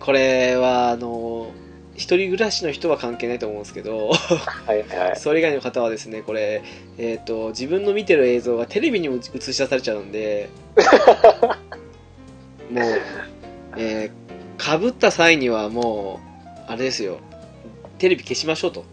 [0.00, 1.52] これはあの
[1.94, 5.16] 一人暮らしの人は関係ないと思うんですけどはいはい。
[5.16, 6.62] それ以外の方はですねこれ、
[6.98, 10.48] えー、と自分の見てる映像がテレビにも映し出されちゃうんで
[12.70, 13.00] もう、
[13.76, 17.18] えー、被った際にはもうあれですよ
[18.04, 18.84] テレビ消しましょうと、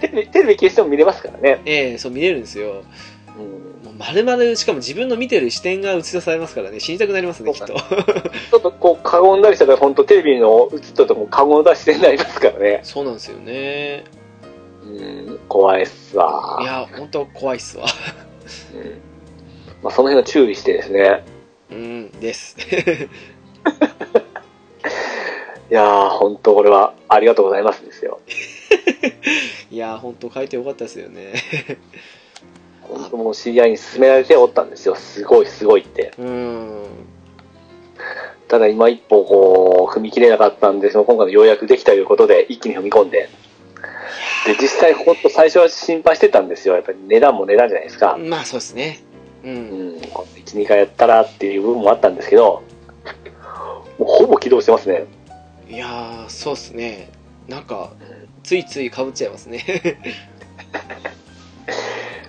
[0.00, 1.62] テレビテレビ消しても見れますからね。
[1.66, 2.84] えー、そう見れるんですよ。
[3.36, 6.78] うんもう丸々しかも自分の見てる視点が映し出されますからね。
[6.78, 7.74] 死にたくなりますねきっと。
[7.74, 12.80] ちょっとこう、過言だりしたら、本当テレビの映ったとこ過言出してになりますからね。
[12.84, 14.04] そうなんですよね。
[14.84, 16.60] うん、怖いっすわ。
[16.62, 17.86] いや本当怖いっすわ。
[18.76, 19.00] うん。
[19.82, 21.24] まあ、その辺は注意してですね。
[21.72, 22.56] うんです
[25.70, 28.20] いやー、本当これはありがとうございますですよ。
[29.70, 31.34] いや本当書いてよかったですよね
[32.82, 34.94] 本当もう知り合いに勧められておったんですよ。
[34.94, 36.12] すごいすごいって。
[36.18, 36.86] うん
[38.48, 43.28] ただ今一歩こう、踏み切れなかったんで、その今回のようやくできたということで、一気に踏み込んで。
[44.46, 46.74] で、実際本当最初は心配してたんですよ。
[46.74, 48.16] やっぱり値段も値段じゃないですか。
[48.16, 49.00] まあそうですね
[49.42, 49.54] ううん
[49.94, 52.62] ん、1、2回やったらっていう部分もあったんですけど、
[53.98, 55.06] もうほぼ起動してますね。
[55.68, 57.10] いやーそうっすね。
[57.48, 57.92] なんか
[58.42, 59.64] ついついかぶっちゃいますね。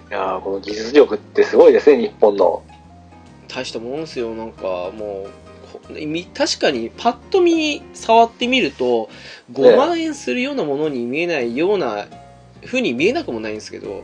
[0.10, 2.64] いやーこの技術力ってすごいですね、日本の。
[3.48, 4.34] 大したもんですよ。
[4.34, 5.30] なんかもう
[6.34, 9.10] 確かにパッと見触ってみると
[9.54, 12.08] 5万円するようなものに見えないような
[12.66, 14.04] 風に見えなくもないんですけど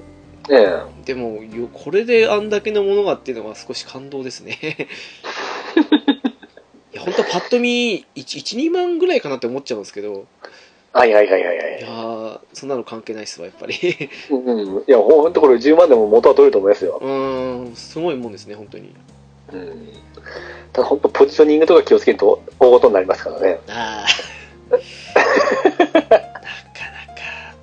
[0.50, 1.06] ええ。
[1.06, 4.60] でもよこれであんだけのものがっていうのが少し感動ですね
[7.04, 10.26] 本当パッと見12万ぐらいかなって思っちゃうんですけど
[10.94, 13.74] はいはいはいはいはいいやー、そんなの関係ないっすわ、やっぱり。
[14.30, 14.84] うんうん。
[14.88, 17.00] いや、ほんとこれ10万でも元は取れると思いますよ。
[17.02, 18.94] うーん、すごいもんですね、本当に。
[19.54, 19.90] うん。
[20.72, 23.60] ただ本当ポジショニングとか気をつけると大事になりますからね。
[23.70, 24.74] ああ。
[24.74, 24.78] な
[26.00, 26.14] かなか。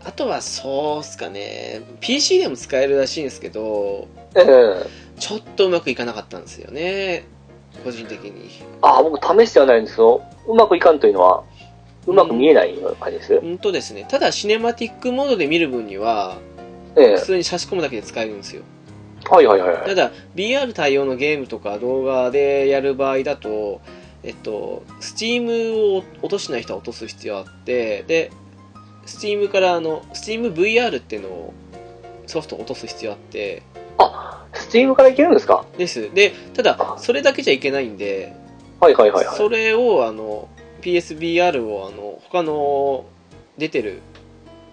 [0.04, 1.82] あとはそうっすかね。
[2.00, 4.86] PC でも使えるらしいんですけど、うん。
[5.20, 7.24] ちょっとうまくいかなかったんですよね。
[7.84, 8.50] 個人的に。
[8.82, 11.44] あ、僕試してはないんですけど、うまくいかんというのは、
[12.06, 13.40] うまく見えない感じです。
[13.40, 14.06] 本当ですね。
[14.08, 16.38] ただ、シネマティックモードで見る分には、
[16.96, 18.62] ええ普通に差し込むだけで使えるんですよ。
[19.30, 19.86] はいはいはいはい。
[19.86, 23.80] ただ、VR 対応のゲームとか動画でやる場合だと、
[24.22, 28.30] えっと、Steam を落としない人は落とす必要あって、で、
[29.06, 31.54] Steam からあの、SteamVR っていうのを
[32.26, 33.62] ソフトを落とす必要あって、
[34.54, 35.64] スチームからいけるんですか？
[35.78, 36.12] です。
[36.14, 38.32] で、ただ、それだけじゃいけないんで、
[38.80, 39.36] はいはいはいはい。
[39.36, 40.48] それを、あの、
[40.82, 43.04] PSVR を、あの、他の
[43.58, 44.00] 出てる、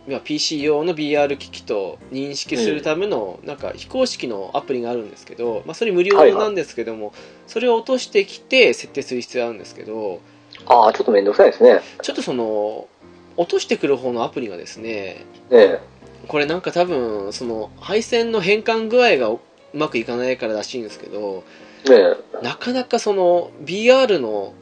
[0.08, 7.14] まあ PC 用の VR 機器と認識するための、なんか非公式のアプリがあるんですけど、まあそれ無料なんですけども、
[7.46, 10.22] それを落としてきて設定する必要あるんですけど、
[10.66, 11.82] ああ、ちょっとめんどくさいですね。
[12.02, 12.88] ちょっとその、
[13.36, 15.80] 落としてくる方のアプリがですね、え
[16.28, 19.30] これなんか多分、その、配線の変換具合が
[19.74, 21.44] うまくいかないかららしいんですけど、
[21.90, 21.94] え。
[21.94, 22.44] ええ。
[22.44, 24.54] なかなかその VR の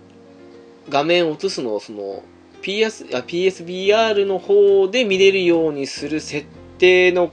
[0.89, 2.23] 画面を映すのをその
[2.61, 7.31] PS あ PSVR の方で見れるようにする設定の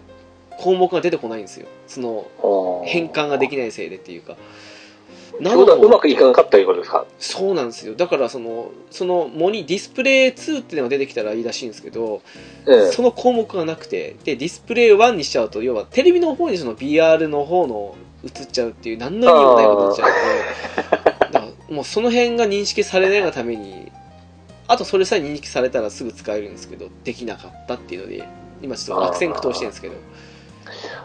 [0.58, 4.36] 項目が出てこないんですよその変換ができないせいでっていうか
[5.38, 5.88] ってことはう。
[5.88, 6.66] まくいかなかったという。
[6.66, 7.94] ことですかそうなんですよ。
[7.94, 12.22] だからそのそのモニディスプレイ2っていうのが出てきたらいいらしいんですけど、
[12.66, 12.92] ええ。
[12.92, 17.94] その項目がなくてでディスプレイ1にしちゃうと要はテレビの方にその VR の方の
[18.24, 20.08] 映っちゃうっていう何の意味もないことになっちゃう
[20.88, 23.90] ので だからもうその辺が認識されないがために
[24.68, 28.24] あとそれさえ認識されたらすぐ使えるんですけどできなかったっていうので
[28.62, 29.94] 今ちょっと悪戦苦闘してるんですけど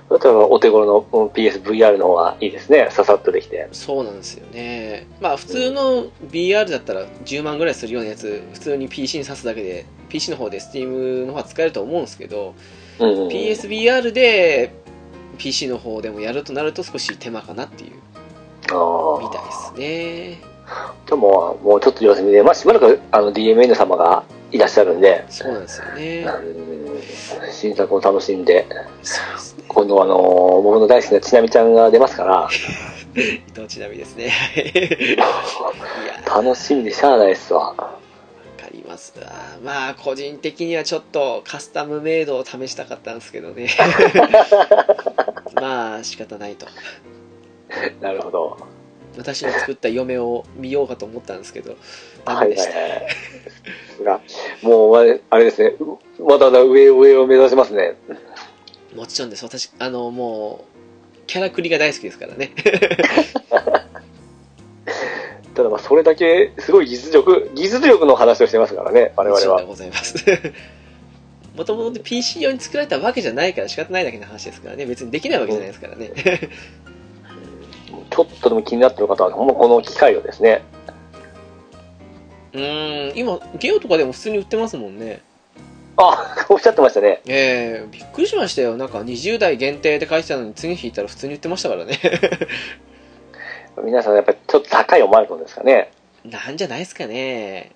[0.09, 2.87] だったらお手頃のうん PSVR の方がいいですね。
[2.91, 3.67] ささっとできて。
[3.71, 12.55] そうなんですよねまあ普通の VR だったら10万ぐらいするようなやつ普通に PC に挿すだけで PC の方で Steam の方は使えると思うんですけど
[12.99, 13.27] うんうんうん。
[13.27, 14.73] PSVR で
[15.37, 17.91] PC の方でもやるとなると少し手間かなっていう。
[18.67, 20.41] みたいですね
[21.09, 26.76] でも、もうちょっと様子見で、まあ、しばらくあの DMN 様がいらっしゃるんで、そうなんですよねうん
[27.51, 28.67] 新作を楽しんで、
[29.67, 32.49] 今度はあのー僕の大好きなちなみちゃんが出ますから、
[33.15, 34.31] 伊藤ちなみですね。
[36.25, 37.69] 楽しみでしゃあないっすわ。
[37.69, 39.13] わかります。
[39.19, 39.25] わ
[39.63, 43.69] まあ個人的にはちょっとカスタムメイドを試したかったんですけどね。
[45.55, 46.67] まあ仕方ないと。
[48.01, 48.57] なるほど。
[49.17, 51.75] 私の作った嫁を見ようかと思ったんですけど
[52.25, 53.07] ダはいメでした、はいはい。
[54.03, 54.21] が、
[54.61, 57.95] もう、あれあれですね、うまだまだ上上を目指しますね。
[58.95, 59.43] もちろんです。
[59.43, 62.51] 私あのもうキャラクリが大好きですからね。
[65.53, 69.63] ただまあ、それだけ、すごい技術力、技術力の話をしてますからね、我々は。
[69.65, 70.23] ございます。
[71.57, 74.85] もともと PC 用に作られたわけじゃないから仕方ないだけの話ですからね。
[74.85, 76.11] 別にできないわけじゃないですからね
[78.07, 80.63] ちょっとでも気になってる方は、もうこの機会をですね、
[82.53, 85.21] うーん今ゲオとかでも普通に売ってますもんね。
[85.97, 87.21] あ、おっしゃってましたね。
[87.27, 88.77] ええびっくりしましたよ。
[88.77, 91.99] なんか20代限定って書いてたのに次の日行ったら普通に売ってましたからね。
[93.83, 95.91] 皆さんやっぱりちょっと高い思われるんですかね。
[96.23, 97.71] なんじゃないですかね。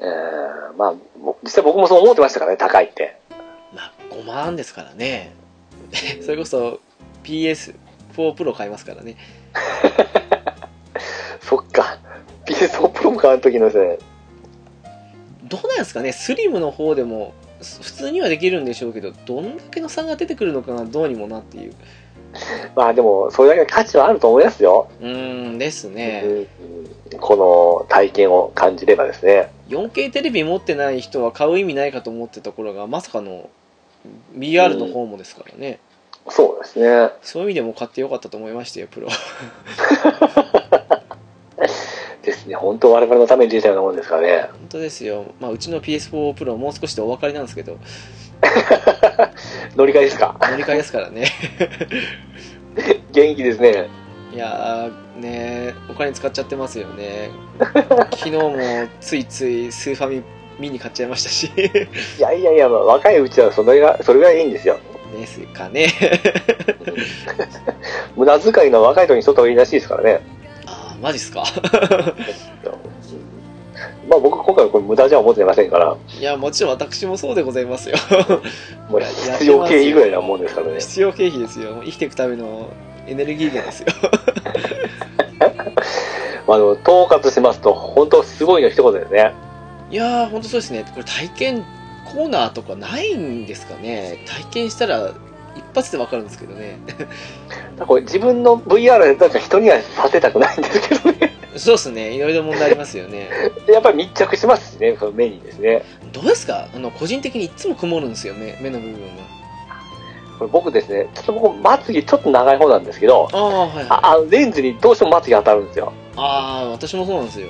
[0.00, 3.16] えー、まあ、も実際僕もそう思ってましたからね、高いって。
[3.72, 5.32] まあ5万ですからね。
[6.22, 6.80] それこそ
[7.22, 7.74] PS4
[8.34, 9.16] Pro 買いますからね
[11.40, 11.98] そっか。
[12.46, 13.98] PS4 Pro も買う時のですね、
[15.44, 16.12] どうなんですかね。
[16.12, 17.32] スリムの方でも
[17.62, 21.74] す普通にはできるんでしょうけどどんだけの差が出てくるのかなどうにもなっていう。
[22.74, 24.88] まあでも、それだけの価値はあると思いますよ。
[25.00, 26.48] うーんですね、
[27.12, 27.18] うん。
[27.18, 29.50] この体験を感じればですね。
[29.68, 33.48] 4K テレビ持ってない人は買う意味ないかと思ってたところがまさかの
[34.36, 35.78] VR の方もですからね、
[36.28, 37.10] そうですね。
[37.22, 39.08] そういう意味でも買ってよかったと思いましたよプロ
[42.22, 42.54] ですね。
[42.54, 44.48] 本当我々のために出たようなもんですからね。
[44.52, 47.76] 本当ですよ、まあ、うちの PS4 プロはもう少しでお別れなんですけど
[49.76, 50.36] 乗り換えですか？
[50.50, 51.26] 乗り換えですからね
[53.12, 53.88] 元気ですね。
[54.32, 57.30] いやーねお金使っちゃってますよね
[58.16, 58.56] 昨日も
[59.00, 60.22] ついついスーファミ
[60.58, 61.44] ミニ買っちゃいましたし
[62.18, 64.78] いやいやいや、まあ若いうちはそれが、それがいいんですよ。
[65.20, 65.88] ですかね
[68.16, 70.20] 無駄遣いの若い時にしとった方がいいらしいですからね。
[70.66, 71.44] ああマジっすか？
[74.08, 77.96] まあ僕今回はこれ無駄じゃ思ってませんから、いや、もちろん私もそうでございますよ。
[78.88, 80.74] もう必要経費ぐらいなもんですからね。
[80.78, 81.80] 必要経費ですよ。
[81.84, 82.68] 生きていくための
[83.06, 83.86] エネルギー源ですよ。
[86.46, 89.32] まあ、あの、統括しますと、本当すごいの一言ですね。
[89.90, 90.84] いやー、ほんとそうですね。
[90.92, 91.64] これ体験
[92.14, 94.24] コーナーとかないんですかね？
[94.26, 95.12] 体験したら
[95.56, 96.78] 一発でわかるんですけどね。
[97.86, 101.32] これ自分の VR でなんか人にはさせたくないんですけどね。
[101.56, 102.10] そうですね。
[102.12, 103.28] いろいろ問題ありますよね。
[103.66, 105.82] で やっぱり密着しますしね、その目にですね。
[106.12, 106.66] どうですか？
[106.74, 108.98] あの、個人的にいつも曇るんですよ、目目の部分
[110.38, 113.38] これ僕ですね、ちょっと僕、まつげちょっと長い方なんですけど、が。
[113.38, 113.86] ああ、はいはい。
[113.88, 115.92] あレンズにどうしてもまつげ当たるんですよ。
[116.16, 117.46] あー、私もそうなんですよ。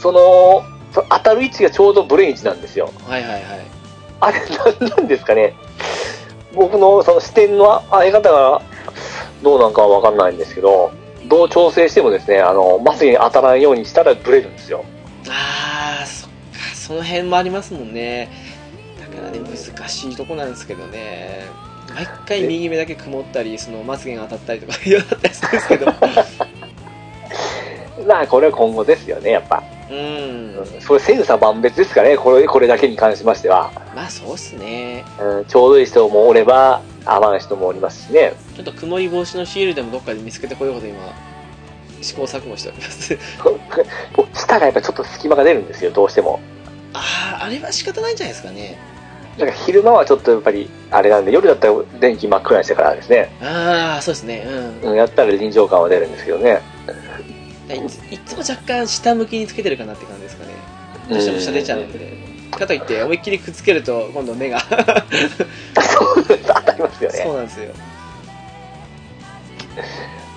[0.00, 0.62] その、
[0.94, 2.90] その当たる位置がちょうどブレン位置なんですよ。
[3.06, 3.42] はいはいはい。
[4.20, 4.40] あれ、
[4.80, 5.54] なんなんですかね。
[6.54, 8.62] 僕のその視点の合い方が
[9.42, 10.92] どうなんかはわかんないんですけど、
[11.26, 14.84] どう調整してもですね、あの、まつげに当たらないようにしたらブレるんですよ。
[15.28, 16.36] ああ、そっか、
[16.74, 18.30] その辺もありますもんね。
[18.98, 21.46] だからね、難しいとこなんですけどね。
[21.94, 25.92] 毎回右目だけ曇ったり、そのまつげが当たったりとか、いろいろあったりするんですけど。
[28.06, 29.62] まあ、これは今後ですよね、やっぱ。
[29.90, 30.78] うんう。
[30.78, 33.70] ん、それ千差万別ですかね、これ、これだけに関しましては。
[33.94, 35.04] まあそうっすね。
[35.20, 38.34] うん、ちょうどいい人もおれば、合わん人もおりますしね。
[38.54, 40.98] ちょっと曇り防止のシールでもどっかで見つけてこようと今、
[42.02, 43.18] 試行錯誤しております。
[43.42, 43.58] こ
[44.32, 46.40] う舌がやっぱちょっと隙間が出るんですよ、どうしても。
[46.92, 48.78] ああ、あれは仕方ないんじゃないですかね。
[49.38, 53.30] だから昼間はちょっとやっぱり、あれなんで、夜だったら電気真っ暗にしてからですね。
[53.40, 54.44] ああ、そうですね。
[54.82, 54.90] うん。
[54.90, 56.60] うん、やったら臨場感は出るんですけどね。
[57.74, 60.54] いついつも若干下向きにつけてるかなって感じですかね。
[61.08, 62.28] どうしても下出ちゃうんで。
[62.50, 64.74] かといって思いっきりくっつけると今度目がそう
[66.24, 67.18] 当たりますよね。
[67.18, 67.68] そうなんですよい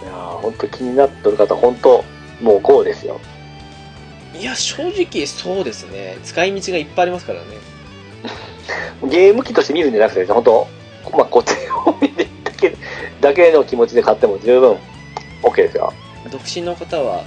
[0.05, 2.03] やー本当気になっとる方、本当
[2.41, 3.19] もうこうですよ。
[4.37, 7.45] いや正直そうですね使い道がいっぱいありますからね
[9.09, 10.67] ゲーム機として見るんじゃなくて、本当
[11.17, 11.53] まあ、こっち
[11.87, 12.75] を見てだけ、
[13.21, 14.77] だけの気持ちで買っても十分
[15.43, 15.93] OK ですよ。
[16.29, 17.23] 独身の方は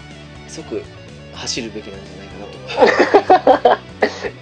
[0.48, 0.82] 即
[1.32, 3.80] 走るべきなんじゃないかなと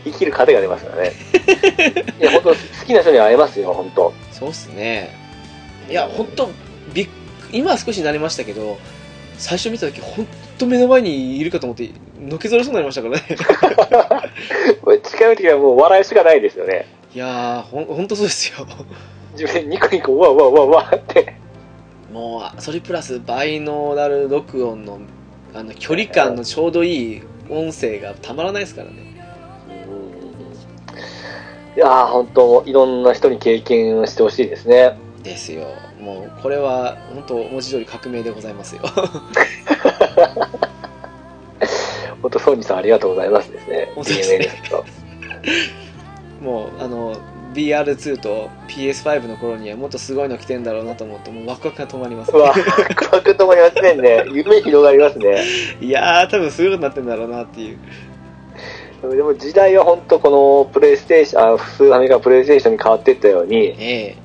[0.04, 1.12] 生きる糧が出ますからね。
[2.20, 2.56] いや、本当好
[2.86, 5.16] きな人には会えますよ、本当そうっすね
[5.88, 6.50] いや本当
[6.92, 7.08] びっ
[7.52, 8.78] 今は少し慣れましたけど
[9.36, 10.26] 最初見た時本
[10.58, 16.86] 当目の前にいるかと思ってのけぞれそうになりましたからね近寄るときはもう笑いしかないですよね。
[17.14, 18.66] いやーほんほんとそうですよ
[19.32, 21.41] 自分でニコニコ、うわうわうわうわって。
[22.12, 25.00] もうそれプラスバイノーラル録音の
[25.54, 29.12] あの距離感のちょうどいい音声がたまらないですからね。
[31.74, 34.96] いやー、本当いろんな人に経験をしてほしいですね。
[35.22, 35.66] ですよ。
[36.00, 38.82] もうこれは本当文字通り革命でございますよ。
[42.20, 43.88] 本当ソニーさんありがとうございますですね。
[43.96, 44.84] DNA ですけど
[46.42, 47.16] もうあの
[47.52, 54.24] VR2 と PS5 の頃にはもっとすごいの来てんだろうなと思ってもうワクワクが止まりますうわ、クワクともりませんね。
[54.32, 55.42] 夢広がりますね。
[55.80, 57.78] いやー多分すごいことになってんだろうなっていう
[59.10, 64.16] でも時代は本当このプレイステーション、あ普通のアメリカプレイステーションに変わっていったように、え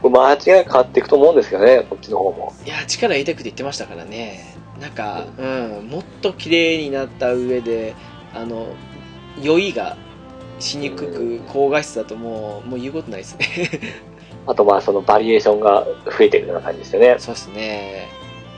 [0.00, 2.52] これ間違いなく変わっていくと思うんですけどね、こっちの方も。
[2.64, 7.94] えいや力入れたくて言ってましたからねなんかうんもっと綺麗になった上で
[8.34, 8.66] あの
[9.40, 9.96] 酔いが
[10.62, 13.46] しにくく高画質だともうもう言うことないですね
[14.46, 17.14] あとまあそのバリエーションが増えてるような感じですよね。
[17.18, 18.08] そうですね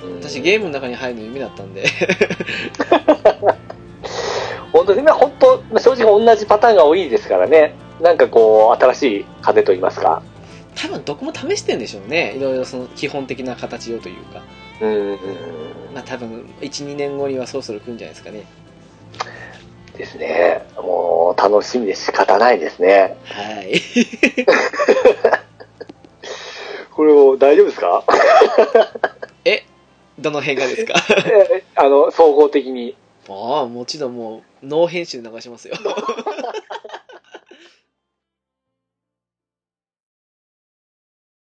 [0.02, 1.84] うん私ゲームの中に入るの夢だったんで
[4.72, 7.74] 本当に、まあ本当、まあ正直同じパターンが多いですからね。
[8.00, 10.20] なんかこう、新しい風と言いますか。
[10.74, 14.42] 多分どこも試してんでしょうねいろいろその基本的な形をというか
[14.80, 15.18] うん。
[15.94, 18.44] まあ多分12年後にはそろそろ来るんじゃないですかね
[19.96, 20.62] ですね。
[20.76, 23.16] もう楽しみで仕方ないですね。
[23.24, 23.80] はい
[26.90, 28.04] これも大丈夫ですか？
[30.16, 30.94] どの辺がですか？
[31.26, 32.96] えあの、総合的に。
[33.28, 35.74] ああもちろんもうノー編集で流しますよ